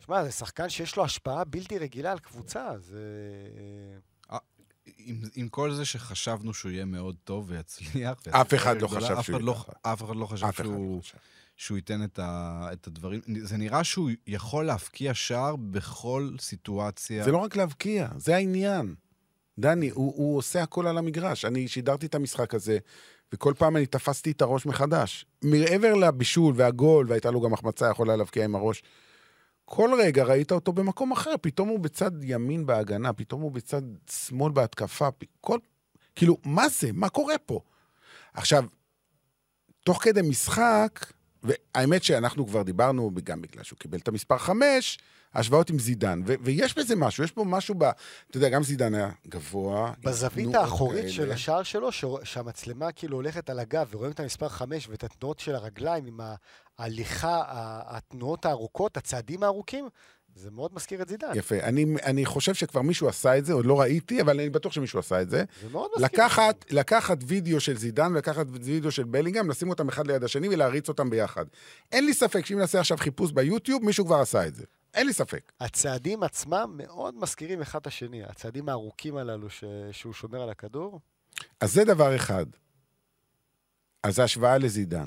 [0.00, 3.00] שמע, זה שחקן שיש לו השפעה בלתי רגילה על קבוצה, זה...
[5.10, 8.18] עם, עם כל זה שחשבנו שהוא יהיה מאוד טוב ויצליח.
[8.30, 9.92] אף אחד לא גדולה, חשב אף שהוא אחד יהיה לא- ככה.
[9.92, 11.18] אף אחד לא חשב אחד שהוא, לא חשב.
[11.56, 13.20] שהוא ייתן את, ה, את הדברים.
[13.42, 17.24] זה נראה שהוא יכול להבקיע שער בכל סיטואציה.
[17.24, 18.94] זה לא רק להבקיע, זה העניין.
[19.58, 21.44] דני, הוא, הוא עושה הכל על המגרש.
[21.44, 22.78] אני שידרתי את המשחק הזה,
[23.32, 25.26] וכל פעם אני תפסתי את הראש מחדש.
[25.42, 28.82] מעבר לבישול והגול, והייתה לו גם החמצה, יכולה להבקיע עם הראש.
[29.72, 34.52] כל רגע ראית אותו במקום אחר, פתאום הוא בצד ימין בהגנה, פתאום הוא בצד שמאל
[34.52, 35.58] בהתקפה, פ- כל...
[36.14, 36.92] כאילו, מה זה?
[36.92, 37.60] מה קורה פה?
[38.34, 38.64] עכשיו,
[39.84, 44.98] תוך כדי משחק, והאמת שאנחנו כבר דיברנו, גם בגלל שהוא קיבל את המספר 5,
[45.34, 47.82] השוואות עם זידן, ו- ויש בזה משהו, יש פה משהו ב...
[47.82, 49.92] אתה יודע, גם זידן היה גבוה.
[50.04, 51.12] בזווית האחורית כאלה.
[51.12, 52.04] של השער שלו, ש...
[52.24, 56.20] שהמצלמה כאילו הולכת על הגב, ורואים את המספר 5 ואת התנועות של הרגליים עם
[56.78, 57.42] ההליכה,
[57.86, 59.88] התנועות הארוכות, הצעדים הארוכים,
[60.34, 61.28] זה מאוד מזכיר את זידן.
[61.34, 61.54] יפה.
[61.62, 64.98] אני, אני חושב שכבר מישהו עשה את זה, עוד לא ראיתי, אבל אני בטוח שמישהו
[64.98, 65.44] עשה את זה.
[65.62, 66.04] זה מאוד מזכיר.
[66.24, 70.88] לקחת, לקחת וידאו של זידן ולקחת וידאו של בלינגהם, לשים אותם אחד ליד השני ולהריץ
[70.88, 71.44] אותם ביחד.
[71.92, 74.64] אין לי ספק שאם נעשה עכשיו חיפוש ביוטיוב, מישהו כבר עשה את זה.
[74.94, 75.52] אין לי ספק.
[75.60, 79.64] הצעדים עצמם מאוד מזכירים אחד את השני, הצעדים הארוכים הללו ש...
[79.92, 81.00] שהוא שומר על הכדור.
[81.60, 82.46] אז זה דבר אחד.
[84.02, 85.06] אז זה השוואה לזידן.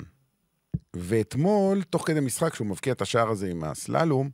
[0.96, 4.30] ואתמול, תוך כדי משחק, כשהוא מבקיע את השער הזה עם הסללום,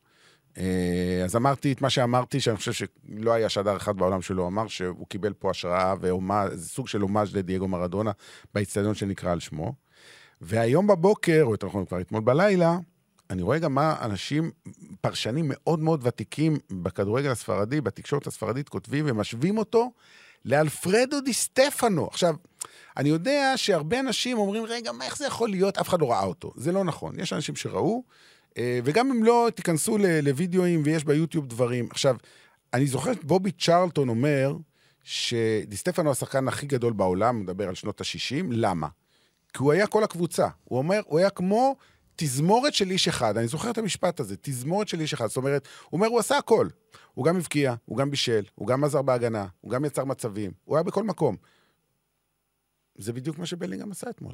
[0.59, 4.69] אה, אז אמרתי את מה שאמרתי, שאני חושב שלא היה שדר אחד בעולם שלא אמר,
[4.69, 8.11] שהוא קיבל פה השראה והומאז', סוג של הומאז' לדייגו מרדונה,
[8.55, 9.75] באיצטדיון שנקרא על שמו.
[10.41, 12.79] והיום בבוקר, או יותר נכון כבר אתמול בלילה,
[13.31, 14.51] אני רואה גם מה אנשים,
[15.01, 19.93] פרשנים מאוד מאוד ותיקים בכדורגל הספרדי, בתקשורת הספרדית, כותבים ומשווים אותו
[20.45, 22.07] לאלפרדו די סטפנו.
[22.07, 22.35] עכשיו,
[22.97, 25.79] אני יודע שהרבה אנשים אומרים, רגע, מה, איך זה יכול להיות?
[25.79, 26.53] אף אחד לא ראה אותו.
[26.57, 27.21] זה לא נכון.
[27.21, 28.03] יש אנשים שראו,
[28.59, 31.89] אה, וגם אם לא, תיכנסו לוידאוים ויש ביוטיוב דברים.
[31.91, 32.17] עכשיו,
[32.75, 34.57] אני זוכר את בובי צ'רלטון אומר
[35.05, 38.89] שדי סטפנו השחקן הכי גדול בעולם, מדבר על שנות ה-60, למה?
[39.53, 40.49] כי הוא היה כל הקבוצה.
[40.65, 41.77] הוא אומר, הוא היה כמו
[42.21, 43.37] תזמורת של איש אחד.
[43.37, 45.27] אני זוכר את המשפט הזה, תזמורת של איש אחד.
[45.27, 46.69] זאת אומרת, הוא אומר, הוא עשה הכל.
[47.15, 50.77] הוא גם הבקיע, הוא גם בישל, הוא גם עזר בהגנה, הוא גם יצר מצבים, הוא
[50.77, 51.37] היה בכל מקום.
[52.99, 54.33] זה בדיוק מה שבלינגהם עשה אתמול.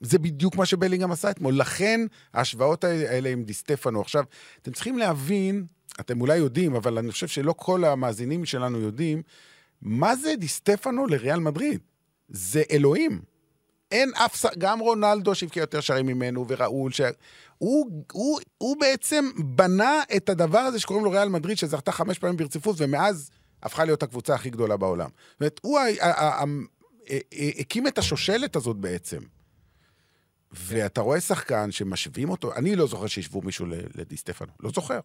[0.00, 1.54] זה בדיוק מה שבלינגהם עשה אתמול.
[1.54, 2.00] לכן
[2.34, 4.00] ההשוואות האלה עם דיסטפנו.
[4.00, 4.24] עכשיו,
[4.62, 5.66] אתם צריכים להבין,
[6.00, 9.22] אתם אולי יודעים, אבל אני חושב שלא כל המאזינים שלנו יודעים,
[9.82, 11.80] מה זה דיסטפנו לריאל מדריד?
[12.28, 13.33] זה אלוהים.
[13.90, 17.00] אין אף, גם רונלדו שהבקיע יותר שערים ממנו, וראול, ש...
[17.58, 22.36] הוא, הוא, הוא בעצם בנה את הדבר הזה שקוראים לו ריאל מדריד, שזכתה חמש פעמים
[22.36, 23.30] ברציפות, ומאז
[23.62, 25.08] הפכה להיות הקבוצה הכי גדולה בעולם.
[25.30, 25.78] זאת אומרת, הוא
[27.58, 29.18] הקים את השושלת הזאת בעצם.
[30.52, 35.00] ואתה רואה שחקן שמשווים אותו, אני לא זוכר שהשוו מישהו לדיסטפנו, לא זוכר.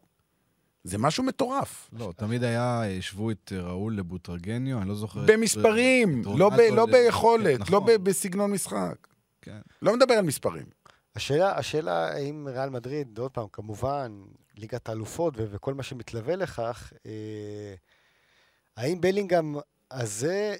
[0.83, 1.89] זה משהו מטורף.
[1.93, 5.19] לא, תמיד היה, השוו את אה, ראול לבוטרגניו, אני לא זוכר...
[5.25, 9.07] במספרים, לא, ב, לא ביכולת, נכון, לא ב, בסגנון משחק.
[9.41, 9.59] כן.
[9.81, 10.65] לא מדבר על מספרים.
[11.15, 14.21] השאלה, השאלה האם ריאל מדריד, עוד פעם, כמובן,
[14.57, 17.73] ליגת האלופות ו- וכל מה שמתלווה לכך, אה,
[18.77, 19.55] האם בלינגהם
[19.91, 20.55] הזה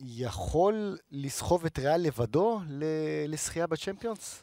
[0.00, 2.84] יכול לסחוב את ריאל לבדו ל-
[3.28, 4.42] לזכייה בצ'מפיונס?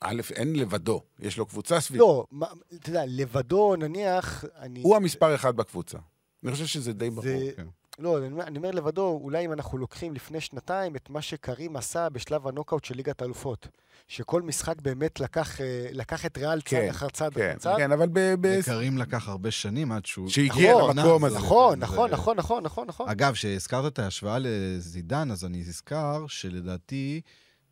[0.00, 2.04] א', אין לבדו, יש לו קבוצה סביבו.
[2.04, 4.82] לא, מה- אתה יודע, לבדו נניח, אני...
[4.82, 5.98] הוא המספר אחד בקבוצה.
[6.44, 7.22] אני חושב שזה די ברור.
[7.22, 7.66] זה, כן.
[7.98, 11.76] לא, אני אומר- אני אומר לבדו, אולי אם אנחנו לוקחים לפני שנתיים את מה שקרים
[11.76, 13.68] עשה בשלב הנוקאוט של ליגת האלופות.
[14.08, 17.76] שכל משחק באמת לקח, אה, לקח את ריאל צעד כן, אחר צעד כן, אחר צעד.
[17.76, 18.34] כן, אבל ב...
[18.40, 18.60] ב-
[18.98, 20.28] לקח הרבה שנים עד שהוא...
[20.28, 21.36] שהגיע נכון, למקום הזה.
[21.36, 23.08] נכון, זה- נכון, זה- נכון, נכון, נכון, נכון.
[23.08, 27.20] אגב, כשהזכרת את ההשוואה לזידן, אז אני נזכר שלדעתי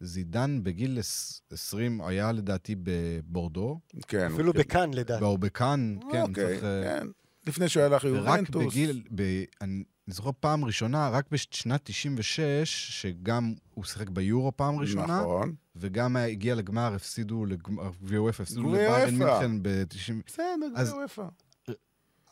[0.02, 4.28] זידן בגיל עש- 20 היה לדעתי בבורדו, כן.
[4.32, 5.24] אפילו בכאן, לדעתי.
[5.24, 6.64] או בכאן, כן, אוקיי, צריך...
[6.64, 7.06] אה, כן.
[7.46, 8.66] לפני שהוא הלך ורק ליובנטוס.
[8.66, 9.22] בגיל, ב,
[9.60, 15.54] אני זוכר פעם ראשונה, רק בשנת 96, שגם הוא שיחק ביורו פעם ראשונה, נכון.
[15.76, 19.10] וגם הגיע לגמר, הפסידו, לגמר, VOF, הפסידו גביע UEFA.
[19.10, 20.12] מינכן ב-90...
[20.26, 20.66] בסדר,
[21.02, 21.22] וופא.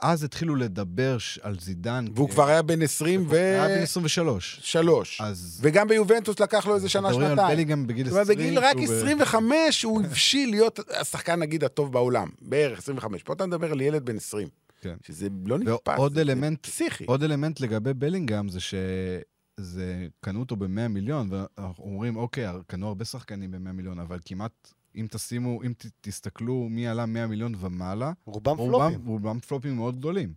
[0.02, 2.04] אז התחילו לדבר ש- על זידן.
[2.14, 3.34] והוא כ- כבר היה בן 20 ו...
[3.36, 4.60] היה בן 23.
[4.62, 5.20] שלוש.
[5.20, 5.60] אז...
[5.62, 7.54] וגם ביובנטוס לקח לו איזה שנה, מדברים על שנתיים.
[7.56, 8.38] בלינגהם בגיל זאת אומרת, 20.
[8.38, 12.28] בגיל רק שהוא ב- 25 הוא הבשיל להיות השחקן, נגיד, הטוב בעולם.
[12.42, 13.22] בערך 25.
[13.22, 14.48] פה אתה מדבר על ילד בן 20.
[14.80, 14.94] כן.
[15.06, 15.94] שזה לא נתפס.
[15.96, 17.04] ועוד זה אלמנט- פסיכי.
[17.04, 23.04] עוד אלמנט לגבי בלינגהם זה שזה, קנו אותו ב-100 מיליון, ואנחנו אומרים, אוקיי, קנו הרבה
[23.04, 28.12] שחקנים ב-100 מיליון, אבל כמעט, אם תשימו, אם ת, תסתכלו מי עלה 100 מיליון ומעלה,
[28.24, 29.07] רובם רובם, פלופים.
[29.07, 30.35] רובם פלופים מאוד גדולים.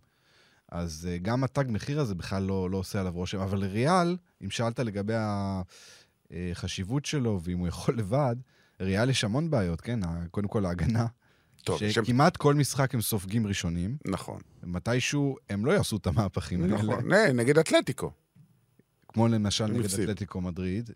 [0.68, 3.38] אז uh, גם התג מחיר הזה בכלל לא, לא עושה עליו רושם.
[3.40, 5.14] אבל ריאל, אם שאלת לגבי
[6.30, 8.36] החשיבות שלו ואם הוא יכול לבד,
[8.80, 10.00] ריאל יש המון בעיות, כן?
[10.30, 11.06] קודם כל ההגנה.
[11.64, 13.96] טוב, שם- שכמעט כל משחק הם סופגים ראשונים.
[14.06, 14.40] נכון.
[14.62, 16.74] מתישהו הם לא יעשו את המהפכים האלה.
[16.74, 17.12] נכון.
[17.12, 18.10] אה, נגד אתלטיקו.
[19.08, 19.84] כמו למשל נגד.
[19.84, 20.90] אתלטיקו מדריד.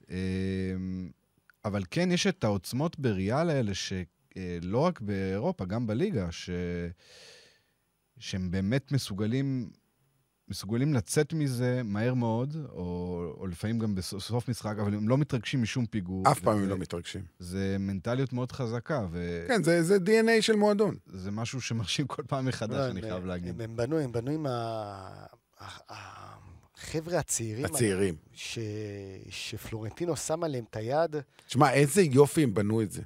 [1.65, 6.51] אבל כן, יש את העוצמות בריאל האלה, שלא רק באירופה, גם בליגה, ש...
[8.19, 9.71] שהם באמת מסוגלים,
[10.49, 12.85] מסוגלים לצאת מזה מהר מאוד, או,
[13.39, 16.25] או לפעמים גם בסוף משחק, אבל הם לא מתרגשים משום פיגור.
[16.31, 17.23] אף פעם הם לא מתרגשים.
[17.39, 20.97] זה מנטליות מאוד חזקה, וזה כן, זה- זה DNA של מועדון.
[21.33, 23.55] משהו שמרשים כל פעם מחדש, אני לא, חייב הם- להגיד.
[23.55, 25.27] הם- הם בנו, הם בנו עם ה-
[25.61, 26.48] ה-
[26.83, 27.65] החבר'ה הצעירים.
[27.65, 28.15] הצעירים.
[28.35, 28.59] ש...
[29.31, 31.17] שפלורנטינו שם עליהם את היד.
[31.47, 33.03] תשמע, איזה יופי הם בנו את זה.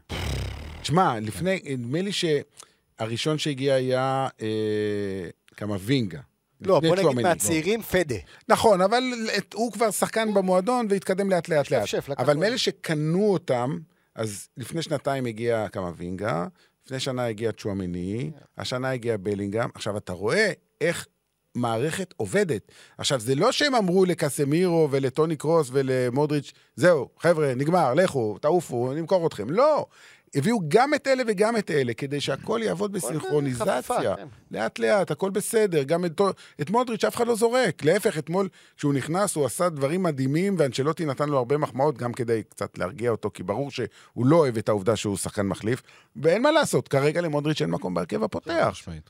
[0.82, 6.20] תשמע, לפני, נדמה לי שהראשון שהגיע היה אה, כמה וינגה.
[6.60, 7.22] לא, בוא נגיד.
[7.22, 8.16] מהצעירים, פדה.
[8.48, 9.02] נכון, אבל
[9.38, 11.86] את, הוא כבר שחקן במועדון והתקדם לאט לאט לאט.
[11.86, 13.78] שף, אבל מאלה שקנו אותם,
[14.14, 16.46] אז לפני שנתיים הגיע קמבינגה,
[16.86, 19.70] לפני שנה הגיע צ'ואמני, השנה הגיע בלינגהם.
[19.74, 21.06] עכשיו, אתה רואה איך
[21.54, 22.72] מערכת עובדת.
[22.98, 29.26] עכשיו, זה לא שהם אמרו לקסמירו ולטוני קרוס ולמודריץ', זהו, חבר'ה, נגמר, לכו, תעופו, נמכור
[29.26, 29.50] אתכם.
[29.50, 29.86] לא.
[30.34, 33.82] הביאו גם את אלה וגם את אלה, כדי שהכל יעבוד בסינכרוניזציה.
[33.82, 34.26] חפיפה, כן.
[34.50, 35.82] לאט לאט, הכל בסדר.
[35.82, 36.20] גם את,
[36.60, 37.84] את מודריץ' אף אחד לא זורק.
[37.84, 42.42] להפך, אתמול, כשהוא נכנס, הוא עשה דברים מדהימים, ואנצ'לוטי נתן לו הרבה מחמאות, גם כדי
[42.48, 43.86] קצת להרגיע אותו, כי ברור שהוא
[44.26, 45.82] לא אוהב את העובדה שהוא שחקן מחליף.
[46.16, 48.52] ואין מה לעשות, כרגע למודריץ' אין מקום בהרכב הפותח.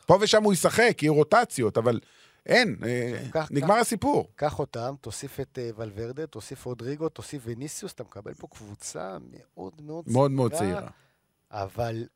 [0.06, 2.00] פה ושם הוא ישחק, יהיו רוטציות, אבל
[2.46, 3.80] אין, אה, כך, נגמר כך.
[3.80, 4.28] הסיפור.
[4.36, 9.72] קח אותם, תוסיף את אה, ולוורדה, תוסיף רודריגו, תוסיף ויניסיוס, אתה מקבל פה קבוצה מאוד
[9.82, 10.88] מאוד מאוד מאוד צעירה.
[11.50, 12.06] אבל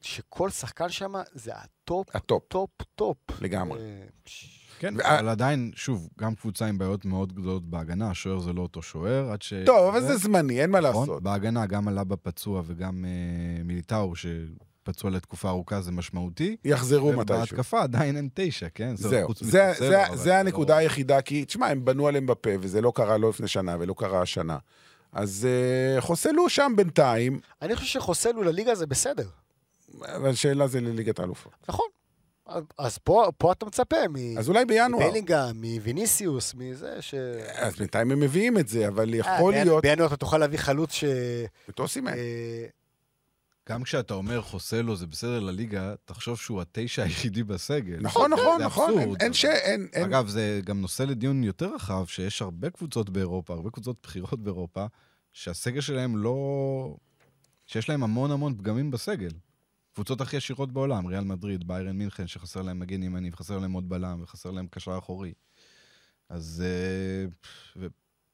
[0.00, 3.16] שכל שחקן שם זה הטופ, הטופ, טופ, טופ.
[3.40, 3.80] לגמרי.
[3.80, 4.06] אה,
[4.78, 8.82] כן, אבל עדיין, שוב, גם קבוצה עם בעיות מאוד גדולות בהגנה, השוער זה לא אותו
[8.82, 9.52] שוער, עד ש...
[9.66, 11.00] טוב, אבל זה זמני, אין מה נכון?
[11.00, 11.22] לעשות.
[11.22, 13.04] בהגנה גם אלאבה פצוע וגם
[13.64, 14.16] מיליטאו,
[14.82, 16.56] שפצוע לתקופה ארוכה, זה משמעותי.
[16.64, 17.36] יחזרו מתישהו.
[17.36, 18.96] ובהתקפה עדיין אין תשע, כן?
[18.96, 22.50] זהו, זה, מקוסלו, זה, אבל זה הנקודה לא- היחידה, כי תשמע, הם בנו עליהם בפה,
[22.60, 24.58] וזה לא קרה לא לפני שנה ולא קרה השנה.
[25.12, 25.48] אז
[25.98, 29.28] uh, חוסלו שם בינתיים, אני חושב שחוסלו לליגה זה בסדר.
[30.02, 31.52] אבל שאלה זה לליגת האלופות.
[31.68, 31.86] נכון.
[32.78, 34.38] אז- פה, פה אתה מצפה מ...
[34.38, 35.06] אז אולי בינואר.
[35.08, 37.14] מבלינגהם, מוויניסיוס, מזה ש...
[37.54, 39.82] אז בינתיים הם מביאים את זה, אבל יכול אה, להיות...
[39.82, 41.04] בינואר אתה תוכל להביא חלוץ ש...
[41.70, 42.12] את אוסימן.
[42.12, 42.66] אה,
[43.68, 47.98] גם כשאתה אומר חוסלו זה בסדר לליגה, תחשוב שהוא התשע היחידי בסגל.
[48.00, 49.44] נכון, נכון, נכון, אין- אבסורד, אין אבל- ש...
[49.44, 50.04] אין, אין...
[50.04, 54.86] אגב, זה גם נושא לדיון יותר רחב, שיש הרבה קבוצות באירופה, הרבה קבוצות בכירות באירופה,
[55.32, 56.96] שהסגל שלהם לא...
[57.66, 59.30] שיש להם המון המון פגמים בסגל.
[59.94, 63.88] קבוצות הכי עשירות בעולם, ריאל מדריד, ביירן מינכן, שחסר להם מגן ימני, וחסר להם עוד
[63.88, 65.32] בלם, וחסר להם קשר אחורי.
[66.28, 66.64] אז...
[66.66, 67.26] אה,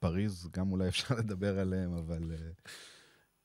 [0.03, 2.33] ופריז, גם אולי אפשר לדבר עליהם, אבל...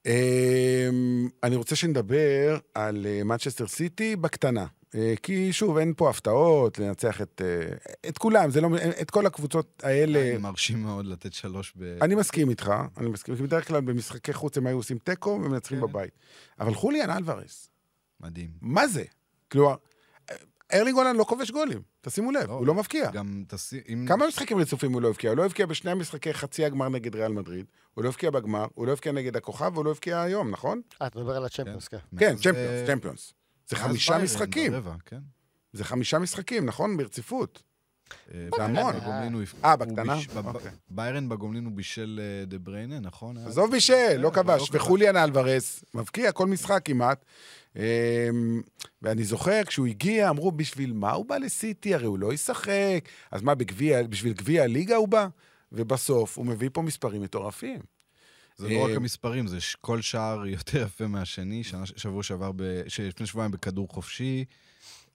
[0.07, 4.65] אה, אמ, אני רוצה שנדבר על מנצ'סטר סיטי בקטנה.
[4.95, 7.75] אה, כי שוב, אין פה הפתעות, לנצח את, אה,
[8.09, 8.69] את כולם, זה לא,
[9.01, 10.29] את כל הקבוצות האלה.
[10.29, 11.97] אני מרשים מאוד לתת שלוש ב...
[12.01, 15.77] אני מסכים איתך, אני מסכים, כי בדרך כלל במשחקי חוץ הם היו עושים תיקו ומנצחים
[15.77, 15.83] כן.
[15.87, 16.11] בבית.
[16.59, 17.69] אבל חוליאן אלוורס,
[18.19, 18.49] מדהים.
[18.61, 19.03] מה זה?
[19.51, 19.75] כלומר,
[20.73, 23.11] ארלינג הולנד לא כובש גולים, תשימו לב, לא, הוא לא מבקיע.
[23.11, 23.81] גם תסי...
[23.89, 24.05] אם...
[24.07, 25.29] כמה משחקים רצופים הוא לא הבקיע?
[25.29, 28.87] הוא לא הבקיע בשני המשחקי חצי הגמר נגד ריאל מדריד, הוא לא הבקיע בגמר, הוא
[28.87, 30.81] לא הבקיע נגד הכוכב, והוא לא הבקיע היום, נכון?
[31.01, 31.97] אה, אתה מדבר על הצ'מפיונס, כן.
[32.17, 33.33] כן, מאז, צ'מפיונס, אה, צ'מפיונס.
[33.67, 34.71] זה חמישה משחקים.
[34.71, 35.19] ברבע, כן.
[35.73, 36.97] זה חמישה משחקים, נכון?
[36.97, 37.63] ברציפות.
[38.33, 38.95] אה, זה ביירן מינכן.
[38.99, 40.17] בגומלין הוא- אה, בקטנה?
[40.45, 40.71] אוקיי.
[40.89, 43.37] ביירן בגומלין הוא בישל אה, דה בריינה, נכון?
[43.37, 44.69] היה- עזוב בישל, לא לא כבש.
[44.73, 47.25] וחוליאן אלוורס, מבקיע כל משחק כמעט.
[47.75, 47.81] אמ,
[49.01, 51.95] ואני זוכר, כשהוא הגיע, אמרו, בשביל מה הוא בא לסיטי?
[51.95, 52.99] הרי הוא לא ישחק.
[53.31, 55.27] אז מה, בגביע, בשביל גביע הליגה הוא בא?
[55.71, 57.79] ובסוף הוא מביא פה מספרים מטורפים.
[58.57, 61.61] זה לא רק אה, המספרים, זה כל שער יותר יפה מהשני.
[61.95, 62.51] שבוע שעבר,
[63.07, 64.45] לפני שבועיים בכדור חופשי.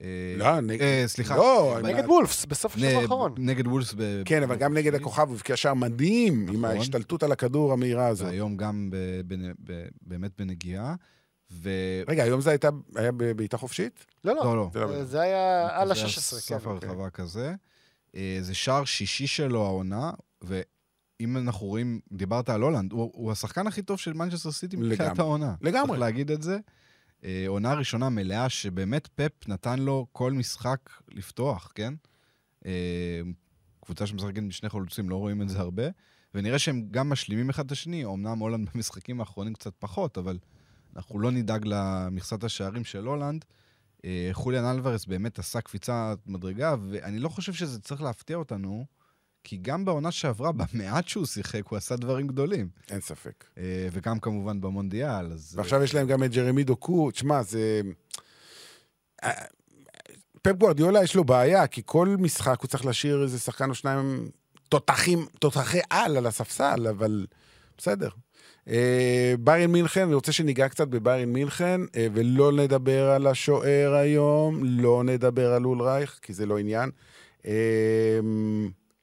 [0.01, 0.07] אה,
[0.37, 0.81] לא, נגד...
[0.81, 1.35] אה, סליחה.
[1.37, 3.33] לא, ב- נגד וולפס, בסוף השבוע האחרון.
[3.37, 3.93] נגד וולס.
[3.97, 4.95] ב- כן, אבל גם נגד.
[4.95, 6.77] הכוכב הוא הבקיע שער מדהים, עם נכון.
[6.77, 8.27] ההשתלטות על הכדור המהירה הזאת.
[8.27, 8.95] והיום גם ב-
[9.33, 10.95] בנ- ב- באמת בנגיעה.
[11.51, 11.69] ו...
[12.07, 14.05] רגע, היום זה הייתה, היה בבעיטה חופשית?
[14.23, 14.69] לא, לא, לא, לא.
[14.73, 16.19] זה לא- זה היה על זה היה ה-16, כן.
[16.19, 17.53] סף הרחבה כזה.
[18.15, 23.67] אה, זה שער שישי שלו העונה, ואם אנחנו רואים, דיברת על הולנד, הוא, הוא השחקן
[23.67, 25.11] הכי טוב של מנצ'סטר סיטי לגמרי.
[25.17, 25.53] העונה.
[25.61, 25.87] לגמרי.
[25.87, 26.57] צריך להגיד את זה.
[27.27, 30.79] אה, עונה ראשונה מלאה שבאמת פפ נתן לו כל משחק
[31.11, 31.93] לפתוח, כן?
[32.65, 33.21] אה,
[33.81, 35.83] קבוצה שמשחקת עם שני חלוצים, לא רואים את זה הרבה.
[36.33, 40.37] ונראה שהם גם משלימים אחד את השני, אמנם הולנד במשחקים האחרונים קצת פחות, אבל
[40.95, 43.45] אנחנו לא נדאג למכסת השערים של הולנד.
[44.05, 48.85] אה, חוליאן אלוורס באמת עשה קפיצת מדרגה, ואני לא חושב שזה צריך להפתיע אותנו,
[49.47, 52.67] כי גם בעונה שעברה, במעט שהוא שיחק, הוא עשה דברים גדולים.
[52.89, 53.43] אין ספק.
[53.57, 55.53] אה, וגם כמובן במונדיאל, אז...
[55.57, 57.11] ועכשיו יש להם גם את ג'רמי דוקו.
[57.11, 57.81] תשמע, זה...
[59.23, 59.31] אה,
[60.41, 64.29] פפ גוורדיולה יש לו בעיה, כי כל משחק הוא צריך להשאיר איזה שחקן או שניים
[64.69, 67.25] תותחים, תותחי על על הספסל, אבל
[67.77, 68.09] בסדר.
[68.67, 74.63] אה, ביירן מינכן, אני רוצה שניגע קצת בביירן מינכן, אה, ולא נדבר על השוער היום,
[74.63, 76.89] לא נדבר על אולרייך, כי זה לא עניין.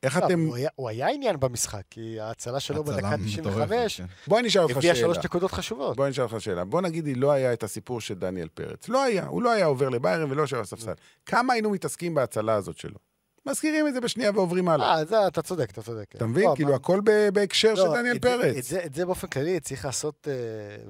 [0.05, 0.49] איך לא, אתם...
[0.77, 4.05] הוא היה- עניין במשחק, כי ההצלה שלו בדקה מטורפת, 95 כן.
[4.27, 5.05] בוא אני אשאל אותך הביאה שאלה.
[5.15, 5.97] שלוש נקודות חשובות.
[5.97, 6.65] בוא אני אשאל אותך שאלה.
[6.65, 8.89] בוא נגיד לא היה את הסיפור של דניאל פרץ.
[8.89, 9.27] לא היה.
[9.27, 10.93] הוא לא היה עובר לביירן ולא יושב על הספסל.
[11.27, 12.99] כמה היינו מתעסקים בהצלה הזאת שלו?
[13.47, 14.95] מזכירים את זה בשנייה ועוברים הלאה.
[14.99, 16.07] אה, זה, אתה צודק, אתה צודק.
[16.17, 16.45] אתה מבין?
[16.45, 18.57] לא, כאילו, הכל ב- בהקשר של לא, דניאל פרץ.
[18.57, 20.35] את זה- את זה באופן כללי צריך לעשות אה,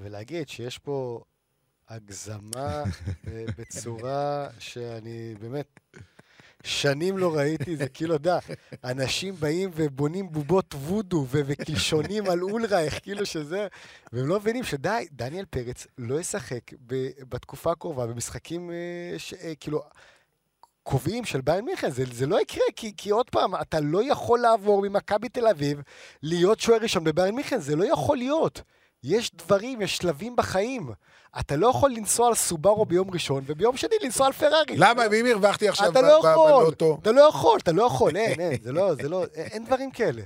[0.03, 1.20] ולהגיד שיש פה
[1.88, 2.85] הגזמה
[3.27, 5.81] אה, בצורה שאני באמת
[6.64, 8.38] שנים לא ראיתי, זה כאילו, אתה יודע,
[8.85, 13.66] אנשים באים ובונים בובות וודו וקלשונים על אולרייך, כאילו שזה,
[14.12, 19.53] והם לא מבינים שדי, דניאל פרץ לא ישחק ב- בתקופה הקרובה במשחקים, אה, ש- אה,
[19.61, 19.83] כאילו...
[20.87, 24.38] קובעים של ביין מיכן, זה, זה לא יקרה, כי, כי עוד פעם, אתה לא יכול
[24.38, 25.81] לעבור ממכבי תל אביב
[26.22, 28.62] להיות שוער ראשון בביין מיכן, זה לא יכול להיות.
[29.05, 30.90] יש דברים, יש שלבים בחיים.
[31.40, 34.77] אתה לא יכול לנסוע על סובארו ביום ראשון, וביום שני לנסוע על פרארי.
[34.77, 35.03] למה?
[35.11, 36.99] ואם הרווחתי עכשיו אתה ב- לא יכול, בלוטו?
[37.03, 40.23] אתה לא יכול, אתה לא יכול, אין, אין, זה לא, זה לא, אין דברים כאלה.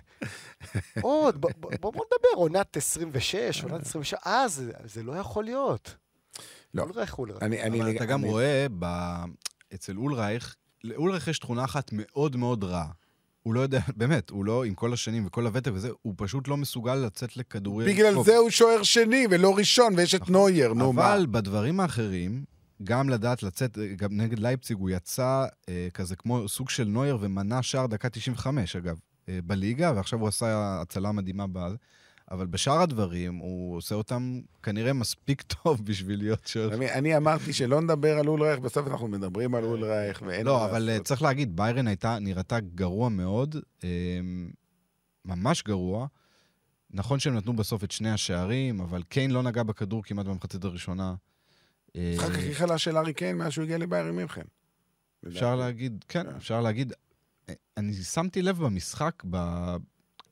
[1.01, 4.49] עוד, בוא, בוא, בוא נדבר, עונת 26, עונת 27, אה,
[4.85, 5.95] זה, לא יכול להיות.
[6.75, 6.83] לא.
[6.83, 7.43] אולרייך, אולרייך.
[7.43, 8.67] אבל אתה גם רואה.
[9.75, 12.87] אצל אולרייך, לאולרייך יש תכונה אחת מאוד מאוד רעה.
[13.49, 16.57] הוא לא יודע, באמת, הוא לא, עם כל השנים וכל הוותק וזה, הוא פשוט לא
[16.57, 17.89] מסוגל לצאת לכדורים.
[17.89, 18.27] בגלל טוב.
[18.27, 20.35] זה הוא שוער שני ולא ראשון, ויש את נכון.
[20.35, 21.15] נוייר, נו מה.
[21.15, 22.45] אבל בדברים האחרים,
[22.85, 27.63] גם לדעת לצאת, גם נגד לייפציג הוא יצא אה, כזה כמו סוג של נויר ומנע
[27.63, 31.59] שער דקה 95, אגב, אה, בליגה, ועכשיו הוא עשה הצלה מדהימה ב...
[32.31, 36.75] אבל בשאר הדברים, הוא עושה אותם כנראה מספיק טוב בשביל להיות שוער.
[36.75, 40.75] אני, אני אמרתי שלא נדבר על אולרייך, בסוף אנחנו מדברים על אולרייך, ואין לא, אבל
[40.75, 41.07] אה, לעשות.
[41.07, 43.89] צריך להגיד, ביירן הייתה, נראתה גרוע מאוד, אה,
[45.25, 46.07] ממש גרוע.
[46.91, 51.15] נכון שהם נתנו בסוף את שני השערים, אבל קיין לא נגע בכדור כמעט במחצית הראשונה.
[51.97, 54.43] אה, משחק הכי חלש של ארי קיין מאז שהוא הגיע לביירן מינכן.
[55.27, 56.37] אפשר להגיד, כן, כן.
[56.37, 56.93] אפשר להגיד.
[57.49, 59.37] אה, אני שמתי לב במשחק, ב...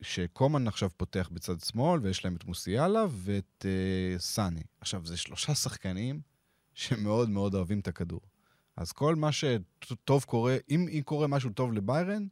[0.01, 4.63] שקומן עכשיו פותח בצד שמאל, ויש להם את מוסיאלה ואת uh, סאני.
[4.81, 6.21] עכשיו, זה שלושה שחקנים
[6.75, 8.21] שמאוד מאוד אוהבים את הכדור.
[8.77, 12.27] אז כל מה שטוב קורה, אם, אם קורה משהו טוב לביירן,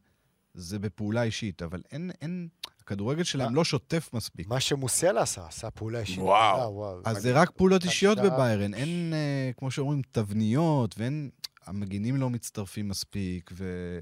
[0.53, 2.47] זה בפעולה אישית, אבל אין, אין,
[2.81, 3.55] הכדורגל שלהם מה?
[3.55, 4.47] לא שוטף מספיק.
[4.47, 6.19] מה שמוסלה עשה, עשה פעולה אישית.
[6.19, 6.59] וואו.
[6.59, 7.01] אה, וואו.
[7.05, 11.29] אז זה רק פעולות אישיות בביירן, אין, אה, כמו שאומרים, תבניות, ואין...
[11.65, 13.99] המגינים לא מצטרפים מספיק, ו...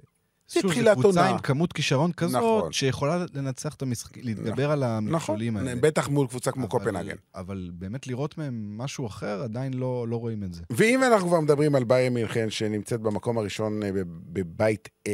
[0.47, 1.32] זה שוב, תחילת זו קבוצה עונה.
[1.32, 2.71] עם כמות כישרון כזאת, נכון.
[2.71, 5.75] שיכולה לנצח את המשחק, להתגבר על נכון, המכשולים האלה.
[5.75, 7.15] בטח מול קבוצה כמו אבל- קופנהגן.
[7.36, 10.62] אבל באמת לראות מהם משהו אחר, עדיין לא, לא רואים את זה.
[10.69, 15.12] ואם אנחנו כבר מדברים על ביירן מינכן, שנמצאת במקום הראשון אה, בבית A,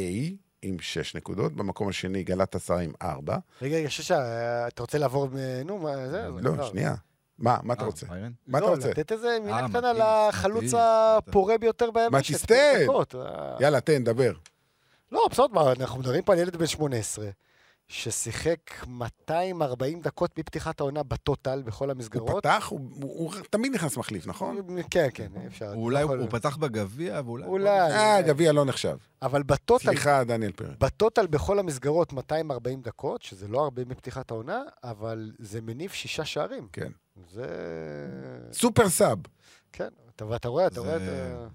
[0.62, 3.38] עם שש נקודות, במקום השני גלת עשר עם ארבע.
[3.62, 6.28] רגע, רגע, ששה, אה, אתה רוצה לעבור, מ- נו, מה זה?
[6.42, 6.96] לא, שנייה.
[7.38, 8.06] מה, מה אתה אה, רוצה?
[8.48, 8.90] מה אתה לא, רוצה?
[8.90, 10.74] לתת איזה מילה אה, קטנה לחלוץ.
[10.78, 12.12] הפורה ביותר בימים.
[12.12, 12.20] מה.
[13.16, 14.32] אה, יאללה, תן, דבר.
[15.12, 17.30] לא, בסדר, מה, אנחנו מדברים פה על ילד בן 18,
[17.88, 22.44] ששיחק 240 דקות מפתיחת העונה בטוטל בכל הוא המסגרות.
[22.44, 24.58] פתח, הוא, הוא, הוא תמיד נכנס מחליף, נכון?
[24.90, 25.74] כן, כן, אפשר.
[25.74, 27.46] הוא אולי יכול- הוא פתח בגביע, ואולי...
[27.46, 27.70] אולי.
[27.92, 28.98] אה, גביע לא נחשב.
[29.22, 30.78] אבל בטוטל, סליחה, דניאל פרץ.
[30.80, 36.68] בטוטל בכל המסגרות 240 דקות, שזה לא הרבה מפתיחת העונה, אבל זה מניב שישה שערים.
[36.74, 36.92] כן.
[37.32, 37.46] זה...
[38.52, 39.18] סופר סאב.
[39.74, 41.48] כן, אתה, ואתה רואה, אתה זה- רואה, אתה...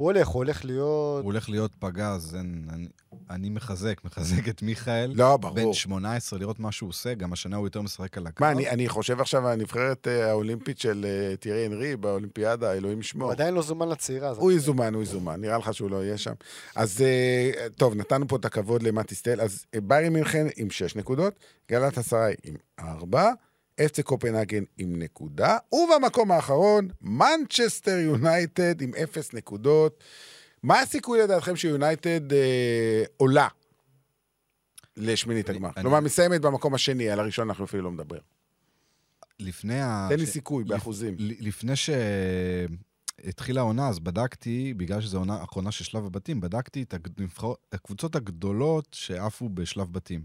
[0.00, 1.22] הוא הולך, הוא הולך להיות...
[1.22, 2.88] הוא הולך להיות פגז, אין, אני,
[3.30, 5.12] אני מחזק, מחזק את מיכאל.
[5.14, 5.74] לא, בן ברור.
[5.74, 8.44] 18, לראות מה שהוא עושה, גם השנה הוא יותר משחק על הקו.
[8.44, 12.96] מה, אני, אני חושב עכשיו על הנבחרת אה, האולימפית של אה, תיארי אנרי באולימפיאדה, אלוהים
[12.96, 13.30] הוא ישמור.
[13.30, 14.42] עדיין לא זומן לצעירה הזאת.
[14.42, 16.34] הוא יזומן, הוא יזומן, נראה לך שהוא לא יהיה שם.
[16.76, 21.34] אז אה, טוב, נתנו פה את הכבוד למטיסטל, אז אה, ביירי מינכן עם 6 נקודות,
[21.70, 23.32] גלת אסריי עם 4,
[23.84, 30.04] אפצה קופנהגן עם נקודה, ובמקום האחרון, מנצ'סטר יונייטד עם 0 נקודות.
[30.62, 33.48] מה הסיכוי לדעתכם שיונייטד אה, עולה
[34.96, 35.68] לשמינית אני- הגמר?
[35.76, 38.20] אני- כלומר, מסיימת במקום השני, על הראשון אנחנו אפילו לא מדברים.
[39.38, 40.06] לפני ה...
[40.10, 41.14] תן לי ש- סיכוי, באחוזים.
[41.18, 46.94] לפני שהתחילה העונה, אז בדקתי, בגלל שזו עונה אחרונה של שלב הבתים, בדקתי את
[47.72, 50.24] הקבוצות הגדולות שעפו בשלב בתים.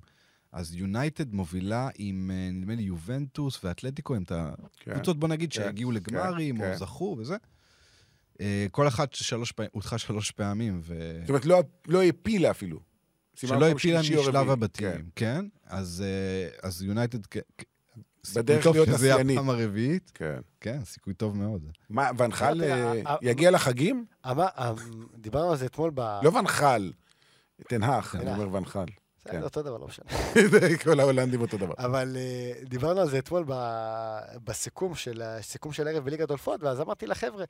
[0.56, 4.32] אז יונייטד מובילה עם, אה, נדמה לי, יובנטוס ואתלטיקו, הם את
[4.80, 4.91] כן.
[4.91, 6.72] הקבוצות, בוא נגיד, כן, שהגיעו לגמרים כן.
[6.72, 7.36] או זכו וזה.
[8.41, 11.18] אה, כל אחת שלוש פעמים, הודחה שלוש פעמים, ו...
[11.22, 12.80] זאת אומרת, לא- לא הפילה אפילו.
[13.36, 14.49] שלא הפילה משלב.
[14.49, 15.01] הבתים, כן.
[15.16, 15.45] כן?
[15.66, 17.64] אז, אה, אז יונייטד, כ- כ-
[18.36, 19.16] בדרך סיכוי טוב להיות שזה.
[19.16, 20.12] הפעם הרביעית.
[20.14, 20.39] כן.
[20.62, 21.62] כן, סיכוי טוב מאוד.
[21.89, 22.62] מה, ונחל
[23.22, 24.06] יגיע לחגים?
[25.18, 25.99] דיברנו על זה אתמול ב...
[26.24, 26.91] לא ונחל.
[27.70, 28.32] תנהך, אני.
[28.32, 28.86] אומר ונחל.
[29.26, 29.44] זה כן.
[29.44, 30.06] אותו דבר, לא משנה.
[30.84, 31.74] כל ההולנדים אותו דבר.
[31.78, 36.82] אבל אה, דיברנו על זה אתמול ב- בסיכום של, הסיכום של הערב בליגת אלופות, ואז
[36.82, 37.44] אמרתי לחבר'ה,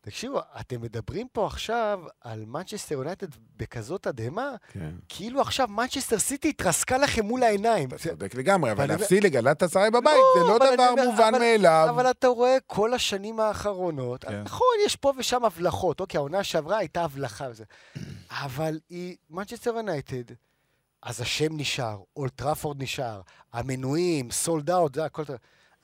[0.00, 3.26] תקשיבו, אתם מדברים פה עכשיו על מנצ'סטר יונייטד
[3.56, 4.90] בכזאת תדהמה, כן.
[5.08, 7.88] כאילו עכשיו מנצ'סטר סיטי התרסקה לכם מול העיניים.
[7.88, 11.86] אתה צודק לגמרי, אבל להפסיד לגלת אסריי בבית זה לא אבל אני דבר מובן מאליו.
[11.90, 14.42] אבל אתה רואה כל השנים האחרונות, כן.
[14.42, 17.64] נכון, יש פה ושם הבלחות, אוקיי, העונה שעברה הייתה הבלחה וזה,
[18.44, 20.34] אבל היא, מנצ'סטר יונייטד,
[21.02, 23.20] אז השם נשאר, אולד טראפורד נשאר,
[23.52, 25.22] המנויים, sold out, זה הכל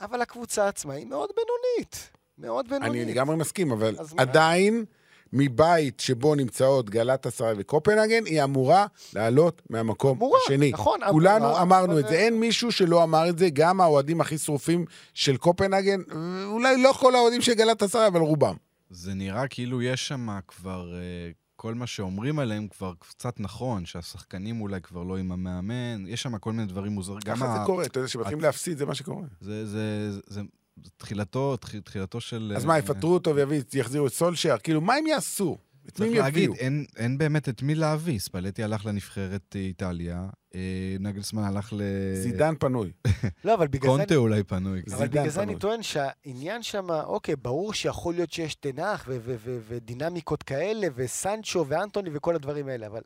[0.01, 3.03] אבל הקבוצה עצמה היא מאוד בינונית, מאוד בינונית.
[3.03, 4.23] אני לגמרי מסכים, אבל אז מה?
[4.23, 4.85] עדיין,
[5.33, 10.71] מבית שבו נמצאות גלת אסריי וקופנהגן, היא אמורה לעלות מהמקום אמורה, השני.
[10.73, 14.21] נכון, כולנו אמורה, אמרנו אבל- את זה, אין מישהו שלא אמר את זה, גם האוהדים
[14.21, 16.01] הכי שרופים של קופנהגן,
[16.45, 18.55] אולי לא כל האוהדים של גלת אסריי, אבל רובם.
[18.91, 24.61] זה נראה כאילו יש שם כבר, אה, כל מה שאומרים עליהם כבר קצת נכון, שהשחקנים
[24.61, 27.19] אולי כבר לא עם המאמן, יש שם כל מיני דברים מוזרים.
[27.25, 29.23] גם ככה ה- זה קורה, אתה יודע, כשמתחילים להפסיד, זה מה שקורה.
[29.41, 29.73] זה, זה,
[30.13, 30.41] זה, זה,
[30.85, 32.53] זה תחילתו, תח- תחילתו של...
[32.57, 33.35] אז מה, יפטרו אותו
[33.73, 34.59] ויחזירו את סולשייר?
[34.59, 35.59] כאילו, מה הם יעשו?
[35.93, 36.55] צריך להגיד, יביאו?
[36.55, 38.19] אין, אין באמת את מי להביא.
[38.19, 41.81] ספלטי הלך לנבחרת איטליה, אה, נגלסמן הלך ל...
[42.15, 42.93] זידן פנוי.
[43.45, 43.97] לא, אבל בגלל זה...
[43.97, 44.83] קונטה אולי פנוי.
[44.97, 45.61] אבל בגלל זה אני פנוי.
[45.61, 51.65] טוען שהעניין שם, אוקיי, ברור שיכול להיות שיש תנח ו- ו- ו- ודינמיקות כאלה, וסנצ'ו
[51.69, 53.03] ואנטוני וכל הדברים האלה, אבל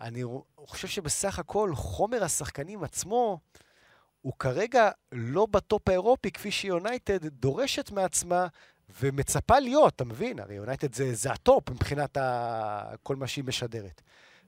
[0.00, 0.22] אני
[0.56, 3.40] חושב שבסך הכל חומר השחקנים עצמו
[4.20, 8.46] הוא כרגע לא בטופ האירופי, כפי שיונייטד דורשת מעצמה
[9.00, 10.38] ומצפה להיות, אתה מבין?
[10.38, 12.94] הרי יונייטד זה, זה הטופ מבחינת ה...
[13.02, 14.02] כל מה שהיא משדרת.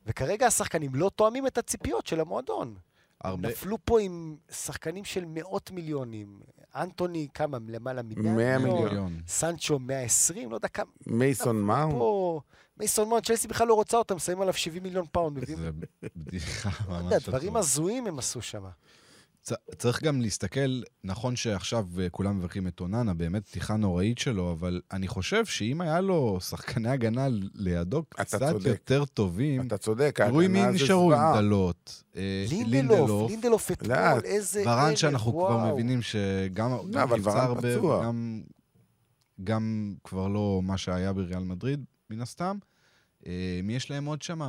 [0.07, 2.74] וכרגע השחקנים לא תואמים את הציפיות של המועדון.
[3.20, 3.49] הרבה...
[3.49, 6.40] נפלו פה עם שחקנים של מאות מיליונים.
[6.74, 7.59] אנטוני, כמה?
[7.68, 9.20] למעלה מ-100 100 מיליון.
[9.28, 10.90] סנצ'ו, 120, לא יודע כמה.
[11.07, 11.95] מייסון מאונט.
[11.95, 12.40] פה...
[12.78, 15.45] מייסון מאונט, צ'לסי בכלל לא רוצה אותם, שמים עליו 70 מיליון פאונד.
[15.45, 15.70] זה
[16.16, 17.57] בדיחה לא ממש דברים.
[17.57, 18.64] הזויים הם עשו שם.
[19.78, 24.80] צריך גם להסתכל, נכון שעכשיו אה, כולם מברכים את אוננה, באמת פתיחה נוראית שלו, אבל
[24.92, 28.66] אני חושב שאם היה לו שחקני הגנה לידו אתה קצת צודק.
[28.66, 31.34] יותר טובים, אתה צודק, תראו עם מי נשארו, עם.
[31.36, 33.97] דלות, אה, לינדלוף, לינדלוף אתמול.
[34.24, 34.62] איזה...
[34.66, 35.72] ורן שאנחנו כבר וואו.
[35.74, 37.68] מבינים שגם לא, נפצע ורן הרבה.
[38.05, 38.42] גם-
[39.45, 42.57] גם כבר לא מה שהיה בריאל מדריד, מן הסתם.
[43.26, 43.32] אה,
[43.62, 44.40] מי יש להם עוד שם?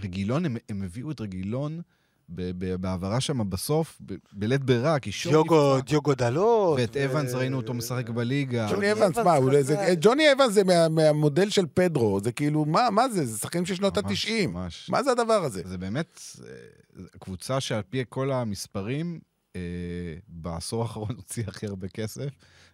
[0.00, 1.80] רגילון, הם, הם הביאו את רגילון
[2.28, 3.98] בהעברה שם בסוף,
[4.32, 5.86] בלית ברירה, כי שור דיוגו, נפצע.
[5.90, 6.78] דיוגו דלות.
[6.80, 8.68] ואת אבנס ראינו אותו משחק בליגה.
[8.70, 9.34] ג'וני אבנס, מה.
[9.62, 13.26] זה- ג'וני אבנס זה מה- מהמודל של פדרו, זה כאילו, מה מה זה?
[13.26, 14.46] זה שחקנים של שנות ממש, ה-90.
[14.48, 14.90] ממש.
[14.90, 15.62] מה זה הדבר הזה?
[15.64, 16.52] זה באמת אה,
[17.20, 19.20] קבוצה שעל פי כל המספרים,
[19.56, 19.60] אה,
[20.28, 22.28] בעשור האחרון הוציאה הכי הרבה כסף,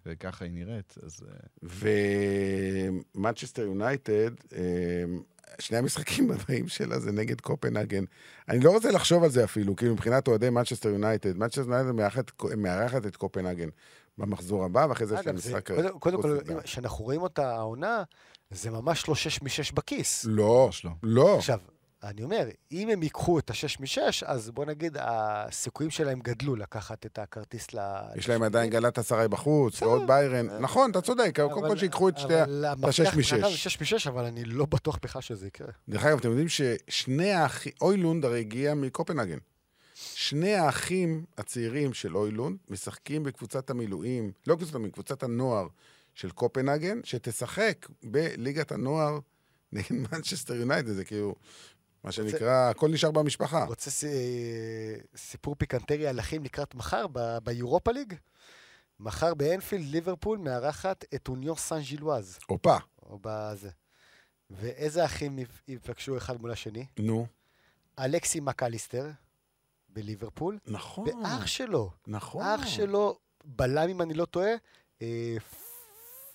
[0.07, 0.95] וככה היא נראית.
[1.03, 1.35] אז אה,
[3.15, 5.05] ומנצ'סטר יונייטד, אה,
[5.59, 8.05] שני המשחקים הבאים שלה זה נגד קופנהגן.
[8.49, 11.37] אני לא רוצה לחשוב על זה אפילו, כאילו מבחינת אוהדי מנצ'סטר יונייטד.
[11.37, 11.91] מנצ'סטר יונייטד
[12.57, 13.69] מארחת- את קופנהגן
[14.19, 15.71] במחזור הבא, ואחרי זה יש להם משחק...
[15.71, 16.39] קודם- קודם כל.
[16.63, 18.03] כשאנחנו רואים אותה העונה,
[18.51, 20.25] זה ממש לא שש משש בכיס.
[20.29, 20.91] לא, לא.
[21.03, 21.37] לא.
[21.37, 21.59] עכשיו,
[22.05, 27.07] אני אומר, אם הם ייקחו את השש משש, אז בוא נגיד, הסיכויים שלהם גדלו לקחת
[27.07, 27.79] את הכרטיס ל...
[28.17, 29.83] יש להם עדיין גלת אסריי בחוץ.
[29.83, 30.47] ועוד ביירן.
[30.61, 32.43] נכון, אתה צודק, קודם כל אבל- שיקחו את שתי.
[32.43, 33.35] אבל השש משש.
[33.35, 35.73] זה שש משש, אבל אני לא בטוח בכלל שזה יקרה.
[35.89, 39.39] דרך אגב, אתם יודעים ששני האחים, הוילונד הרי הגיע מקופנהגן.
[39.95, 45.67] שני האחים הצעירים של הוילונד משחקים בקבוצת המילואים, לא קבוצת המילואים, קבוצת הנוער
[46.15, 49.19] של קופנהגן, שתשחק בליגת הנוער
[49.73, 51.35] נגד מנצ'סטר יונייטד, זה כאילו,
[52.05, 53.65] מה שנקרא, הכל נשאר במשפחה.
[53.65, 57.07] רוצה אה, סיפור פיקנטרי על אחים לקראת מחר
[57.45, 58.15] ביורופה ליג?
[59.01, 63.71] מחר באנפילד ליברפול מארחת את אוניון סן ז'ילואז, הופה, או בזה.
[64.51, 66.87] ואיזה אחים יפ- יפגשו אחד מול השני?
[66.99, 67.27] נו,
[67.99, 69.11] אלכסיס מקליסטר
[69.89, 72.43] בליברפול, נכון, ואח שלו, נכון.
[72.45, 74.51] אח שלו, בלם אם אני לא טועה,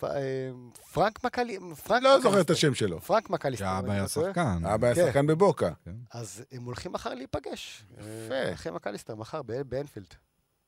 [0.03, 0.49] אה,
[0.93, 1.99] פרנק מקליסטר.
[1.99, 3.01] לא זוכר את השם שלו.
[3.01, 4.07] פרנק שאבא אני היה.
[4.07, 4.65] שחקן.
[4.65, 5.05] אבא היה כן.
[5.07, 5.71] שחקן בבוקה.
[6.13, 7.83] אז הם הולכים מחר להיפגש.
[7.93, 8.33] יפה.
[8.33, 10.13] אה, אחרי מקליסטר, מחר באנפילד.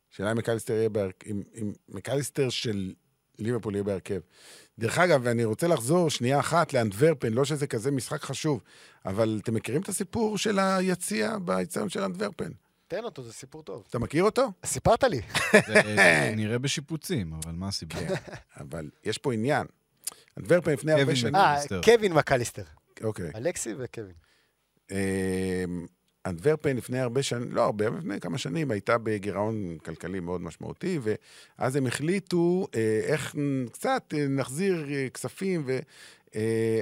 [0.10, 2.94] שאלה אם מקליסטר יהיה בהרכב, אם, מקליסטר של
[3.40, 4.20] ליברפול יהיה בהרכב.
[4.80, 8.62] דרך אגב, ואני רוצה לחזור שנייה אחת לאנטוורפן, לא שזה כזה משחק חשוב,
[9.06, 12.52] אבל אתם מכירים את הסיפור של היציע באצטדיון של אנטוורפן?
[12.92, 13.84] תן אותו, זה סיפור טוב.
[13.90, 14.52] אתה מכיר אותו?
[14.66, 15.22] סיפרת לי.
[15.68, 17.96] זה נראה בשיפוצים, אבל מה הסיבה?
[17.96, 18.16] כן.
[18.60, 19.68] אבל יש פה עניין.
[20.38, 21.36] אנטוורפן לפני הרבה שנים...
[21.36, 21.56] אה.
[21.84, 22.64] קווין מקליסטר.
[23.04, 23.32] אוקיי.
[23.36, 24.14] אלכסי וקווין.
[24.92, 24.98] אמ,
[26.26, 31.76] אנטוורפן לפני הרבה שנים, לא הרבה, לפני כמה שנים, הייתה בגירעון כלכלי מאוד משמעותי, ואז
[31.76, 33.36] הם החליטו אה, איך
[33.72, 35.80] קצת אה, נחזיר כספים, ו...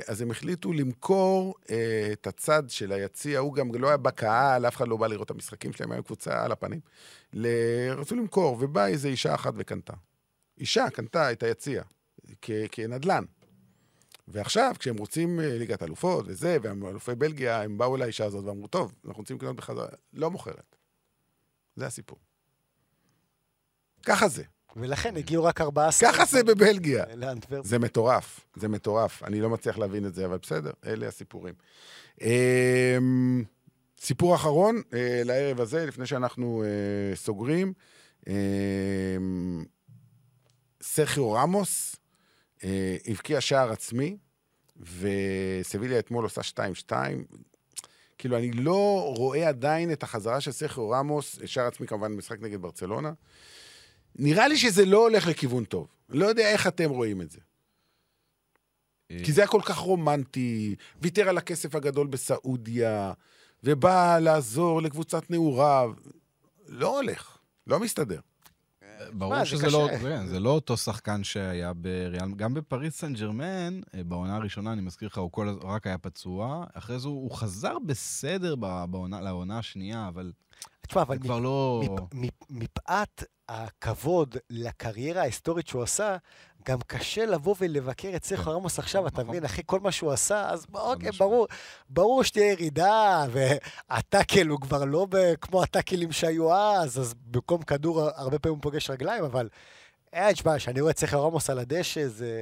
[0.07, 4.75] אז הם החליטו למכור אה, את הצד של היציע, הוא גם לא היה בקהל, אף
[4.75, 6.79] אחד לא בא לראות את המשחקים שלהם, היה קבוצה על הפנים.
[7.33, 7.47] ל...
[7.97, 9.93] רצו למכור, ובאה איזו אישה אחת וקנתה.
[10.57, 11.83] אישה קנתה את היציע,
[12.41, 12.51] כ...
[12.71, 13.23] כנדל"ן.
[14.27, 18.67] ועכשיו, כשהם רוצים אה, ליגת אלופות וזה, והם אלופי בלגיה, הם באו לאישה הזאת ואמרו,
[18.67, 19.87] טוב, אנחנו רוצים לקנות בחזרה.
[20.13, 20.75] לא מוכרת.
[21.75, 22.19] זה הסיפור.
[24.03, 24.43] ככה זה.
[24.75, 26.13] ולכן הגיעו רק ארבעה עשרה.
[26.13, 27.05] ככה זה בבלגיה.
[27.15, 27.65] לאנטוורפ.
[27.65, 29.23] זה מטורף, זה מטורף.
[29.23, 31.53] אני לא מצליח להבין את זה, אבל בסדר, אלה הסיפורים.
[32.21, 33.43] אמ,
[33.99, 37.73] סיפור אחרון אה, לערב הזה, לפני שאנחנו אה, סוגרים.
[38.27, 39.63] אמ,
[40.81, 41.95] סרחיו רמוס
[42.63, 44.17] אה, הבקיע שער עצמי,
[44.99, 46.41] וסביליה אתמול עושה
[46.87, 46.93] 2-2.
[48.17, 52.61] כאילו, אני לא רואה עדיין את החזרה של סרחיו רמוס, שער עצמי כמובן במשחק נגד
[52.61, 53.11] ברצלונה.
[54.19, 55.87] נראה לי שזה לא הולך לכיוון טוב.
[56.09, 57.39] לא יודע איך אתם רואים את זה.
[59.23, 63.13] כי זה היה כל כך רומנטי, ויתר על הכסף הגדול בסעודיה,
[63.63, 65.91] ובא לעזור לקבוצת נעוריו.
[66.67, 68.19] לא הולך, לא מסתדר.
[69.13, 69.99] ברור מה, זה שזה לא, קשה.
[69.99, 74.81] כן, זה לא אותו שחקן שהיה בריאל, גם בפריס סן ג'רמן, אה, בעונה הראשונה, אני
[74.81, 78.55] מזכיר לך, הוא כל, רק היה פצוע, אחרי זה הוא, חזר בסדר
[78.89, 80.31] בעונה, לעונה השנייה, אבל
[80.89, 81.81] תשמע, אבל כבר לא...
[81.83, 86.17] מפ- מפ- מפאת הכבוד לקריירה ההיסטורית שהוא עשה,
[86.65, 88.35] גם קשה לבוא ולבקר את כן.
[88.35, 89.27] רמוס עכשיו, אתה נכון.
[89.29, 91.11] מבין, אחרי כל מה שהוא עשה, אז אוקיי.
[91.11, 91.47] ברור,
[91.89, 95.07] ברור שתהיה ירידה, והטאקל הוא כבר לא
[95.41, 99.49] כמו הטאקלים שהיו אז, אז במקום כדור הרבה פעמים הוא פוגש רגליים, אבל...
[100.13, 102.37] אין, תשמע, כשאני רואה את סרחו רמוס על הדשא, זה...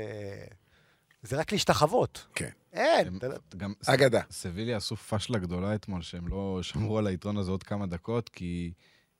[1.21, 2.25] זה רק להשתחוות.
[2.35, 2.49] כן.
[2.77, 4.21] אין, יודע, גם אגדה.
[4.31, 8.71] סביליה עשו פשלה גדולה אתמול, שהם לא שמרו על היתרון הזה עוד כמה דקות, כי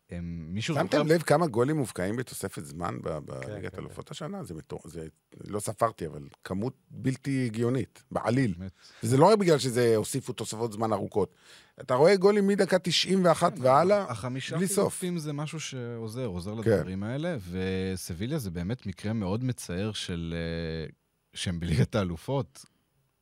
[0.10, 4.44] הם, מישהו שמתם לב כמה גולים מובקעים בתוספת זמן ב- בליגת כן, אלופות השנה?
[4.44, 4.82] זה מטור...
[4.86, 5.08] זה...
[5.48, 8.56] לא ספרתי, אבל כמות בלתי הגיונית, בעליל.
[9.04, 11.36] וזה לא רק בגלל שזה הוסיפו תוספות זמן ארוכות.
[11.82, 14.76] אתה רואה גולים מדקה 91 והלאה, החמישה בלי סוף.
[14.78, 16.72] חילופים זה משהו שעוזר, עוזר כן.
[16.72, 20.36] לדברים האלה, וסביליה זה באמת מקרה מאוד מצער של...
[20.38, 20.90] אה,
[21.34, 22.66] שהם בליגת האלופות.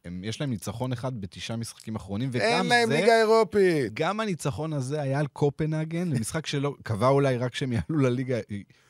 [0.05, 2.95] הם, יש להם ניצחון אחד בתשעה משחקים אחרונים, וגם אין להם זה...
[2.95, 3.93] ליגה אירופית.
[3.93, 8.37] גם הניצחון הזה היה על קופנהגן, למשחק שלא, קבע אולי רק שהם יעלו לליגה,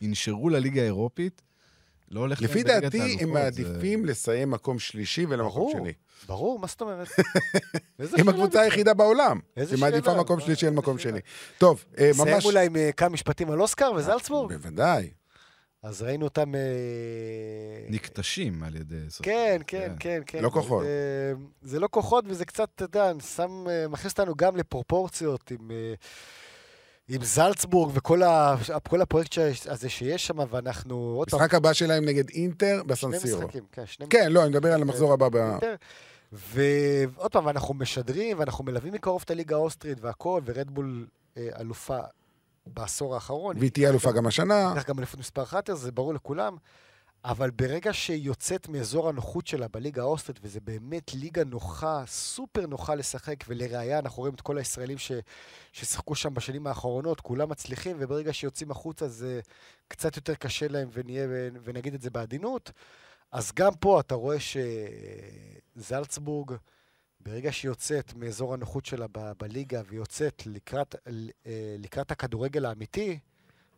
[0.01, 1.41] ינשרו לליגה האירופית.
[2.11, 5.71] לא הולך לפי דעתי, הם זה- מעדיפים לסיים מקום שלישי ולמקום.
[5.71, 5.93] שני.
[6.27, 7.07] ברור, מה זאת אומרת?
[8.19, 8.61] הם הקבוצה?
[8.61, 9.39] היחידה בעולם
[9.69, 10.21] שמעדיפה שאלה?
[10.21, 10.99] מקום שלישי על מקום?
[10.99, 11.19] שני.
[11.57, 12.45] טוב, אה, נסיים ממש...
[12.45, 14.53] אולי עם אה, כמה משפטים על אוסקר וזלצבורג?
[14.53, 15.09] בוודאי.
[15.85, 16.55] אז ראינו אותם...
[16.55, 16.59] אה,
[17.89, 18.95] נקטשים על ידי...
[19.21, 20.43] כן, כן, כן, כן.
[20.43, 20.83] לא כוחות.
[20.83, 25.71] זה, זה לא כוחות, וזה קצת, אתה יודע, שם, אה, מכניס אותנו גם לפרופורציות עם,
[25.71, 25.93] אה,
[27.07, 28.55] עם זלצבורג וכל ה,
[28.89, 31.39] כל הפרויקט הזה שיש שם, ואנחנו עוד פעם...
[31.39, 33.41] משחק הבא שלהם נגד אינטר שני בסנסירו.
[33.41, 35.29] משחקים, כן, שני כן, לא, אני מדבר על המחזור הבא.
[35.31, 35.75] ב-.
[36.31, 41.07] ועוד פעם, אנחנו משדרים, ואנחנו מלווים מקרוב את הליגה האוסטרית והכל, ורדבול
[41.37, 41.99] אה, אלופה
[42.67, 43.57] בעשור האחרון.
[43.57, 44.73] והיא תהיה אלופה גם השנה.
[44.75, 46.57] לקח גם אליפות מספר אחת, אז זה ברור לכולם.
[47.25, 52.95] אבל ברגע שהיא יוצאת מאזור הנוחות שלה בליגה האוסטרית, וזה באמת ליגה נוחה, סופר נוחה
[52.95, 55.11] לשחק, ולראיה, אנחנו רואים את כל הישראלים ש,
[55.71, 59.39] ששיחקו שם בשנים האחרונות, כולם מצליחים, וברגע שיוצאים החוצה זה
[59.87, 61.27] קצת יותר קשה להם, ונהיה,
[61.63, 62.71] ונגיד את זה בעדינות.
[63.31, 64.37] אז גם פה אתה רואה
[65.75, 66.51] שזלצבורג,
[67.25, 70.95] ברגע שהיא יוצאת מאזור הנוחות שלה ב- בליגה ויוצאת לקראת,
[71.45, 73.19] אה, לקראת הכדורגל האמיתי,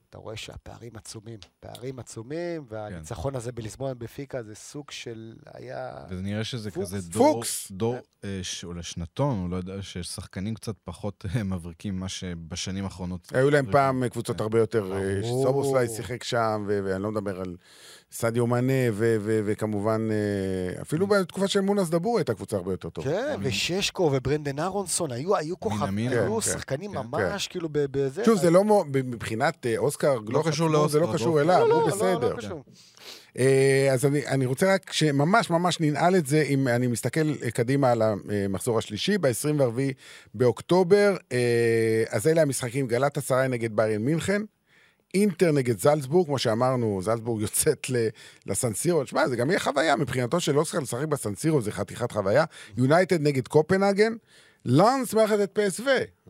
[0.09, 1.39] אתה רואה שהפערים עצומים.
[1.59, 5.33] פערים עצומים, והניצחון הזה בליסבון בפיקה זה סוג של...
[5.53, 6.05] היה...
[6.09, 6.87] וזה נראה שזה פוקס.
[6.93, 7.71] כזה דור, פוקס.
[7.71, 12.83] דור אה, ש- או לשנתון, הוא לא יודע, ששחקנים קצת פחות אה, מבריקים ממה שבשנים
[12.83, 13.31] האחרונות.
[13.35, 13.71] היו להם.
[13.71, 14.93] פעם קבוצות הרבה יותר.
[15.43, 17.57] סובוסליי שיחק שם, ואני לא מדבר על
[18.11, 22.89] סדיו מאנה, ו- ו- וכמובן, אה, אפילו בתקופה של מונס דבור הייתה קבוצה הרבה יותר
[22.89, 23.09] טובה.
[23.09, 28.25] כן, וששקו וברנדן אהרונסון, היו, היו כוכב, המין, היו כן, שחקנים כן, ממש כאילו בזה.
[28.25, 31.67] שוב, זה לא מבחינת אה, אוסקר, לא קשור עצמו, זה לא לאוסקר, קשור לא- אליו,
[31.67, 32.35] לא, הוא לא, לא, בסדר.
[33.37, 37.91] אה, אז אני, אני רוצה רק שממש ממש ננעל את זה, אם אני מסתכל קדימה
[37.91, 39.79] על המחזור השלישי, ב-24
[40.33, 41.15] באוקטובר,
[42.09, 44.41] אז אלה המשחקים, גלת עשרה נגד ביירן מינכן,
[45.13, 47.87] אינטר נגד זלצבורג, כמו שאמרנו, זלצבורג יוצאת
[48.45, 52.45] לסנסירו, תשמע, זה גם יהיה חוויה מבחינתו של אוסקר לשחק בסנסירו, זה חתיכת חוויה.
[52.77, 54.13] יונייטד נגד קופנהגן,
[54.67, 55.83] לאנס מארחת את פסו.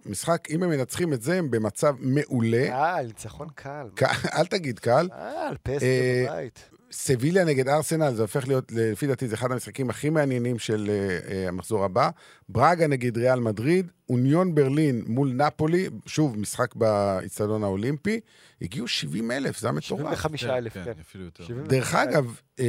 [0.05, 2.67] משחק, אם הם מנצחים את זה, הם במצב מעולה.
[2.67, 3.87] קל, ניצחון קל.
[4.33, 5.07] אל תגיד קל.
[5.09, 6.69] קל, אה, בבית.
[6.91, 11.29] סביליה נגד ארסנל, זה הופך להיות, לפי דעתי, זה אחד המשחקים הכי מעניינים של uh,
[11.29, 12.09] uh, המחזור הבא.
[12.49, 18.19] ברגה נגד ריאל מדריד, אוניון ברלין מול נפולי, שוב, משחק באיצטדיון האולימפי,
[18.61, 19.99] הגיעו 70 אלף, זה היה מטורף.
[19.99, 20.91] 75 אלף, כן, כן.
[21.01, 21.43] אפילו יותר.
[21.43, 21.79] 75,000.
[21.79, 22.63] דרך אגב, um,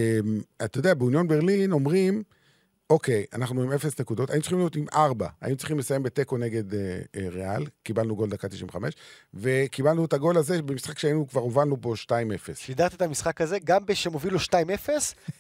[0.64, 2.22] אתה יודע, באוניון ברלין אומרים,
[2.90, 6.72] אוקיי, אנחנו עם אפס נקודות, היינו צריכים להיות עם ארבע, היינו צריכים לסיים בתיקו נגד
[6.72, 8.94] uh, uh, ריאל, קיבלנו גול דקה 95,
[9.34, 11.96] וקיבלנו את הגול הזה במשחק שהיינו, כבר הובלנו בו 2-0.
[12.54, 14.52] שידרת את המשחק הזה, גם כשהם הובילו 2-0,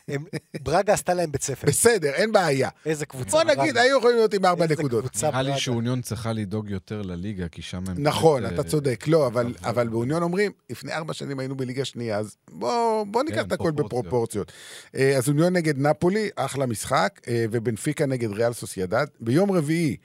[0.08, 0.24] הם-
[0.64, 1.66] ברגה עשתה להם בית ספר.
[1.66, 2.68] בסדר, אין בעיה.
[2.86, 3.30] איזה קבוצה.
[3.30, 3.80] בוא נגיד, ברגה.
[3.80, 5.04] היו יכולים להיות עם ארבע נקודות.
[5.22, 5.58] נראה לי.
[5.58, 7.94] שאוניון צריכה לדאוג יותר לליגה, כי שם הם...
[7.98, 9.04] נכון, אתה אה, צודק.
[9.08, 13.36] לא, אבל, אבל- באוניון אומרים, לפני ארבע שנים היינו בליגה שנייה, אז בוא, בוא ניקח
[13.36, 13.88] כן, את הכל פרופורציות.
[14.06, 14.52] בפרופורציות.
[14.94, 19.06] אה, אז אוניון נגד נפולי, אחלה משחק, אה, ובנפיקה נגד ריאל סוסיידד.
[19.20, 19.96] ביום רביעי,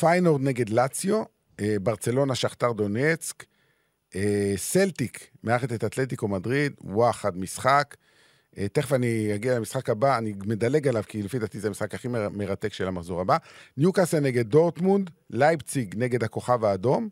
[0.00, 1.22] פיינורד נגד לאציו,
[1.60, 3.44] אה, ברצלונה שכתר דונייצק,
[4.14, 7.96] אה, סלטיק מארחת את אתלטיקו מדריד, וואחד משחק.
[8.58, 12.08] אה, תכף אני אגיע למשחק הבא, אני מדלג עליו, כי לפי דעתי זה המשחק הכי
[12.08, 13.36] מר- מרתק של המחזור הבא.
[13.76, 17.08] ניוקאסל נגד דורטמונד, לייפציג נגד הכוכב האדום,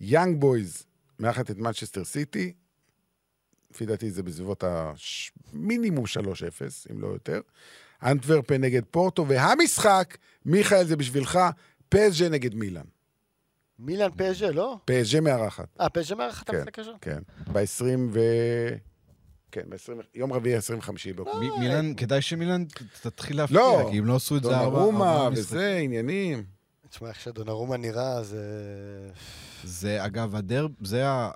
[0.00, 0.82] יאנג בויז
[1.18, 2.52] מארחת את מנצ'סטר סיטי,
[3.70, 4.64] לפי דעתי זה בסביבות
[5.52, 7.40] המינימום 3-0, אם לא יותר.
[8.02, 11.38] אנטוורפן נגד פורטו, והמשחק, מיכאל, זה בשבילך,
[11.88, 12.84] פז'ה נגד מילאן.
[13.78, 14.76] מילאן פז'ה, לא?
[14.84, 16.56] פז'ה מארחת, אה, פז'ה מארחת כן.
[16.56, 16.90] המשחק הזה?
[17.00, 17.18] כן.
[17.52, 18.20] ב-20 ו...
[19.52, 20.02] כן, ב-20...
[20.14, 21.56] יום רביעי, 25 באוקטובר.
[21.58, 22.64] מילאן, כדאי שמילאן
[23.02, 23.88] תתחיל להפתיע, לא.
[23.90, 24.64] כי אם לא עשו את זה ארבע...
[24.64, 25.28] דונרומה.
[25.32, 26.44] וזה, עניינים.
[26.88, 28.42] תשמע, איך שדונרומה נראה, זה...
[29.64, 30.66] זה, אגב, הדר...
[30.80, 31.30] זה ה...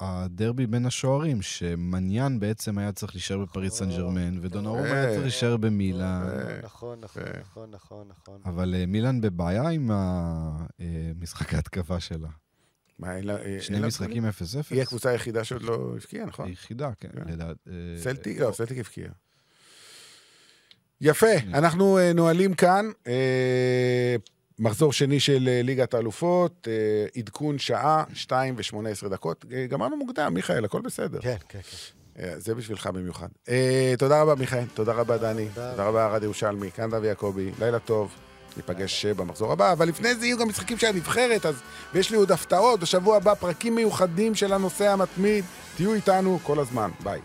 [0.00, 5.56] הדרבי בין השוערים, שמניאן בעצם היה צריך להישאר בפריס סן ג'רמן, ודונרומה היה צריך להישאר
[5.56, 6.28] במילאן.
[6.62, 7.40] נכון, נכון, אה.
[7.40, 8.40] נכון, נכון, נכון.
[8.44, 12.28] אבל אה, מילאן בבעיה עם המשחק ההתקפה שלה.
[12.98, 13.36] מה, אין לה...
[13.36, 14.28] אין שני משחקים 0-0.
[14.70, 16.46] היא הקבוצה היחידה שעוד לא הבקיעה, נכון?
[16.46, 17.08] היחידה, כן.
[17.26, 17.40] כן.
[17.40, 17.52] אה,
[18.02, 18.40] סלטיק?
[18.40, 19.08] לא, סלטיק הבקיע.
[21.00, 22.86] יפה, אנחנו אה, נועלים כאן.
[24.58, 29.44] מחזור שני של אה, ליגת האלופות, אה, עדכון שעה, 2 ו-18 דקות.
[29.52, 31.20] אה, גמרנו מוקדם, מיכאל, הכל בסדר.
[31.20, 32.34] כן, כן, כן.
[32.38, 33.26] זה בשבילך במיוחד.
[33.98, 34.64] תודה רבה, מיכאל.
[34.74, 35.48] תודה רבה, דני.
[35.54, 35.84] תודה.
[35.84, 36.70] רבה, ארד ירושלמי.
[36.70, 37.50] כאן דבי יעקבי.
[37.58, 38.10] לילה טוב.
[38.56, 41.54] ניפגש במחזור הבא, אבל לפני זה יהיו גם משחקים של הנבחרת, אז...
[41.94, 42.80] ויש לי עוד הפתעות.
[42.80, 45.44] בשבוע הבא פרקים מיוחדים של הנושא המתמיד.
[45.76, 46.90] תהיו איתנו כל הזמן.
[47.02, 47.20] ביי.